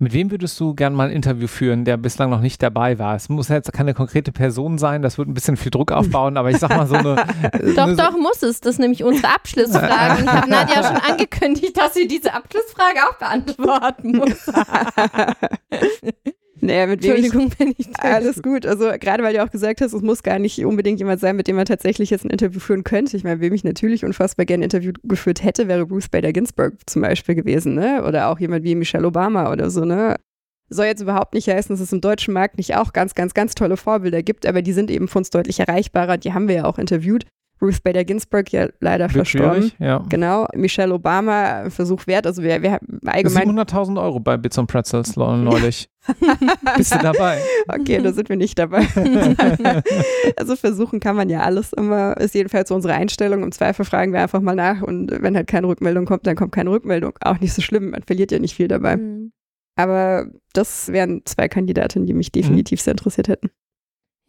Mit 0.01 0.13
wem 0.13 0.31
würdest 0.31 0.61
du 0.61 0.75
gern 0.75 0.95
mal 0.95 1.09
ein 1.09 1.13
Interview 1.13 1.49
führen, 1.49 1.85
der 1.85 1.97
bislang 1.97 2.31
noch 2.31 2.41
nicht 2.41 2.63
dabei 2.63 3.01
war? 3.01 3.17
Es 3.17 3.29
muss 3.29 3.49
jetzt 3.49 3.73
keine 3.73 3.95
konkrete 3.95 4.31
Person 4.31 4.79
sein, 4.79 5.03
das 5.03 5.19
wird 5.19 5.27
ein 5.27 5.35
bisschen 5.35 5.57
viel 5.57 5.73
Druck 5.73 5.91
aufbauen, 5.91 6.37
aber 6.37 6.51
ich 6.51 6.59
sag 6.59 6.71
mal 6.71 6.87
so 6.87 6.95
eine. 6.95 7.17
doch, 7.75 7.83
eine 7.83 7.97
doch, 7.97 8.13
muss 8.13 8.45
es. 8.45 8.61
Das 8.61 8.75
ist 8.75 8.79
nämlich 8.79 9.03
unsere 9.03 9.35
Abschlussfrage. 9.35 10.23
ich 10.23 10.29
habe 10.29 10.49
Nadja 10.49 10.85
schon 10.85 10.99
angekündigt, 10.99 11.77
dass 11.77 11.95
sie 11.95 12.07
diese 12.07 12.33
Abschlussfrage 12.33 13.01
auch 13.11 13.19
beantworten 13.19 14.19
muss. 14.19 14.47
Naja, 16.61 16.87
mit 16.87 17.05
Entschuldigung, 17.05 17.53
wenn 17.59 17.75
ich 17.77 17.89
Alles 17.99 18.43
gut. 18.43 18.67
Also 18.67 18.91
gerade 18.99 19.23
weil 19.23 19.35
du 19.35 19.43
auch 19.43 19.51
gesagt 19.51 19.81
hast, 19.81 19.93
es 19.93 20.03
muss 20.03 20.23
gar 20.23 20.39
nicht 20.39 20.65
unbedingt 20.65 20.99
jemand 20.99 21.21
sein, 21.21 21.37
mit 21.37 21.47
dem 21.47 21.57
man 21.57 21.67
tatsächlich 21.67 22.11
jetzt 22.11 22.25
ein 22.25 22.31
Interview 22.31 22.61
führen 22.61 22.85
könnte. 22.85 23.17
Ich 23.17 23.25
meine, 23.25 23.41
wem 23.41 23.53
ich 23.55 23.65
natürlich 23.65 24.05
unfassbar 24.05 24.47
gerne 24.47 24.63
ein 24.63 24.65
Interview 24.65 24.93
geführt 25.05 25.43
hätte, 25.43 25.69
wäre 25.69 25.83
Ruth 25.83 26.11
Bader 26.11 26.33
Ginsburg 26.33 26.75
zum 26.87 27.03
Beispiel 27.03 27.35
gewesen, 27.35 27.75
ne? 27.75 28.05
Oder 28.07 28.29
auch 28.29 28.41
jemand 28.41 28.65
wie 28.65 28.75
Michelle 28.75 29.07
Obama 29.07 29.53
oder 29.53 29.71
so, 29.71 29.85
ne? 29.85 30.17
Soll 30.71 30.87
jetzt 30.87 31.01
überhaupt 31.01 31.33
nicht 31.35 31.49
heißen, 31.49 31.73
dass 31.75 31.81
es 31.81 31.93
im 31.93 32.01
deutschen 32.01 32.35
Markt 32.35 32.59
nicht 32.59 32.77
auch 32.77 32.93
ganz, 32.93 33.15
ganz, 33.15 33.33
ganz 33.33 33.55
tolle 33.55 33.77
Vorbilder 33.77 34.23
gibt, 34.23 34.45
aber 34.45 34.61
die 34.61 34.73
sind 34.73 34.91
eben 34.91 35.09
für 35.09 35.19
uns 35.19 35.31
deutlich 35.31 35.61
erreichbarer. 35.61 36.19
Die 36.19 36.35
haben 36.35 36.49
wir 36.49 36.57
ja 36.57 36.65
auch 36.65 36.79
interviewt. 36.79 37.25
Ruth 37.61 37.83
Bader 37.83 38.05
Ginsburg 38.05 38.53
ja 38.53 38.69
leider 38.81 39.05
Wird 39.07 39.29
verstorben. 39.29 39.73
ja. 39.79 40.05
Genau, 40.09 40.47
Michelle 40.55 40.95
Obama, 40.95 41.71
Versuch 41.71 42.07
wert. 42.07 42.27
Also 42.27 42.43
wir, 42.43 42.63
wir 42.63 42.73
haben 42.73 43.01
allgemein, 43.07 43.49
700.000 43.51 44.01
Euro 44.01 44.21
bei 44.21 44.37
Bits 44.37 44.59
und 44.59 44.67
Pretzels 44.67 45.17
neulich. 45.17 45.91
Bist 46.77 46.95
du 46.95 46.99
dabei? 46.99 47.41
okay, 47.69 48.01
da 48.01 48.13
sind 48.13 48.29
wir 48.29 48.37
nicht 48.37 48.59
dabei. 48.59 48.87
also 50.37 50.57
versuchen 50.57 51.01
kann 51.01 51.17
man 51.17 51.29
ja 51.29 51.41
alles 51.41 51.73
immer, 51.73 52.17
ist 52.17 52.35
jedenfalls 52.35 52.69
so 52.69 52.75
unsere 52.75 52.95
Einstellung. 52.95 53.43
Im 53.43 53.53
Zweifel 53.53 53.85
fragen 53.85 54.13
wir 54.13 54.21
einfach 54.21 54.41
mal 54.41 54.55
nach 54.55 54.83
und 54.83 55.11
wenn 55.11 55.37
halt 55.37 55.49
keine 55.49 55.67
Rückmeldung 55.67 56.07
kommt, 56.07 56.27
dann 56.27 56.37
kommt 56.37 56.53
keine 56.53 56.71
Rückmeldung. 56.71 57.13
Auch 57.21 57.41
nicht 57.41 57.53
so 57.53 57.61
schlimm, 57.63 57.91
man 57.91 58.03
verliert 58.05 58.33
ja 58.33 58.39
nicht 58.39 58.55
viel 58.55 58.69
dabei. 58.69 58.97
Mhm. 58.97 59.33
Aber 59.77 60.27
das 60.55 60.89
wären 60.89 61.23
zwei 61.25 61.49
Kandidatinnen, 61.49 62.07
die 62.07 62.15
mich 62.15 62.33
definitiv 62.33 62.81
sehr 62.81 62.93
interessiert 62.93 63.29
hätten. 63.29 63.51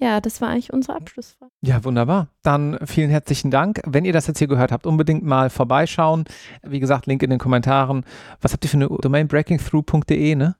Ja, 0.02 0.22
das 0.22 0.40
war 0.40 0.50
eigentlich 0.50 0.72
unsere 0.72 0.96
Abschlussfrage. 0.96 1.52
Ja, 1.62 1.84
wunderbar. 1.84 2.30
Dann 2.42 2.80
vielen 2.86 3.10
herzlichen 3.10 3.52
Dank. 3.52 3.82
Wenn 3.86 4.06
ihr 4.06 4.14
das 4.14 4.28
jetzt 4.28 4.40
hier 4.40 4.48
gehört 4.48 4.72
habt, 4.72 4.86
unbedingt 4.86 5.24
mal 5.24 5.50
vorbeischauen. 5.50 6.24
Wie 6.64 6.80
gesagt, 6.80 7.06
Link 7.06 7.22
in 7.22 7.30
den 7.30 7.40
Kommentaren. 7.40 8.06
Was 8.40 8.54
habt 8.54 8.64
ihr 8.64 8.70
für 8.70 8.78
eine 8.78 8.88
Domain? 8.88 9.28
breakingthrough.de, 9.28 10.36
ne? 10.36 10.56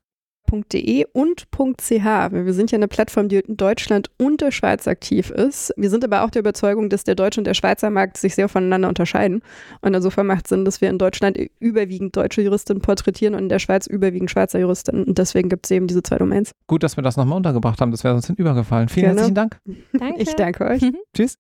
.de 0.50 1.06
und 1.14 1.48
.ch. 1.52 1.92
Wir 1.92 2.54
sind 2.54 2.72
ja 2.72 2.78
eine 2.78 2.88
Plattform, 2.88 3.30
die 3.30 3.38
in 3.38 3.58
Deutschland 3.58 4.10
und 4.18 4.42
der 4.42 4.52
Schweiz 4.52 4.88
aktiv 4.88 5.30
ist. 5.30 5.74
Wir 5.78 5.90
sind 5.90 6.04
aber 6.04 6.24
auch 6.24 6.30
der 6.30 6.42
Überzeugung, 6.42 6.90
dass 6.90 7.04
der 7.04 7.16
deutsche 7.16 7.40
und 7.40 7.46
der 7.46 7.54
Schweizer 7.54 7.90
Markt 7.90 8.18
sich 8.18 8.36
sehr 8.36 8.50
voneinander 8.50 8.88
unterscheiden. 8.88 9.42
Und 9.82 9.94
insofern 9.94 10.28
macht 10.28 10.46
es 10.46 10.50
Sinn, 10.50 10.66
dass 10.66 10.82
wir 10.82 10.90
in 10.90 10.98
Deutschland 10.98 11.38
überwiegend 11.60 12.16
deutsche 12.16 12.42
Juristinnen 12.42 12.82
porträtieren 12.82 13.36
und 13.36 13.44
in 13.44 13.50
der 13.50 13.60
Schweiz 13.60 13.88
überwiegend 13.88 14.32
Schweizer 14.32 14.60
Juristinnen. 14.60 15.04
Und 15.04 15.18
deswegen 15.18 15.50
gibt 15.50 15.66
es 15.66 15.72
eben 15.72 15.88
diese 15.88 16.04
zwei 16.04 16.18
Domains. 16.18 16.52
Gut, 16.68 16.84
dass 16.84 16.98
wir 16.98 17.04
das 17.04 17.18
nochmal 17.18 17.38
untergebracht 17.38 17.82
haben. 17.82 17.92
Das 17.92 18.04
wäre 18.04 18.16
uns 18.16 18.28
hinübergefallen. 18.28 18.90
Vielen 18.90 19.16
Gerne. 19.16 19.20
herzlichen 19.22 19.36
Dank. 19.36 19.60
Danke. 19.94 20.22
Ich 20.22 20.36
danke 20.36 20.66
euch. 20.66 20.82
Tschüss. 21.16 21.38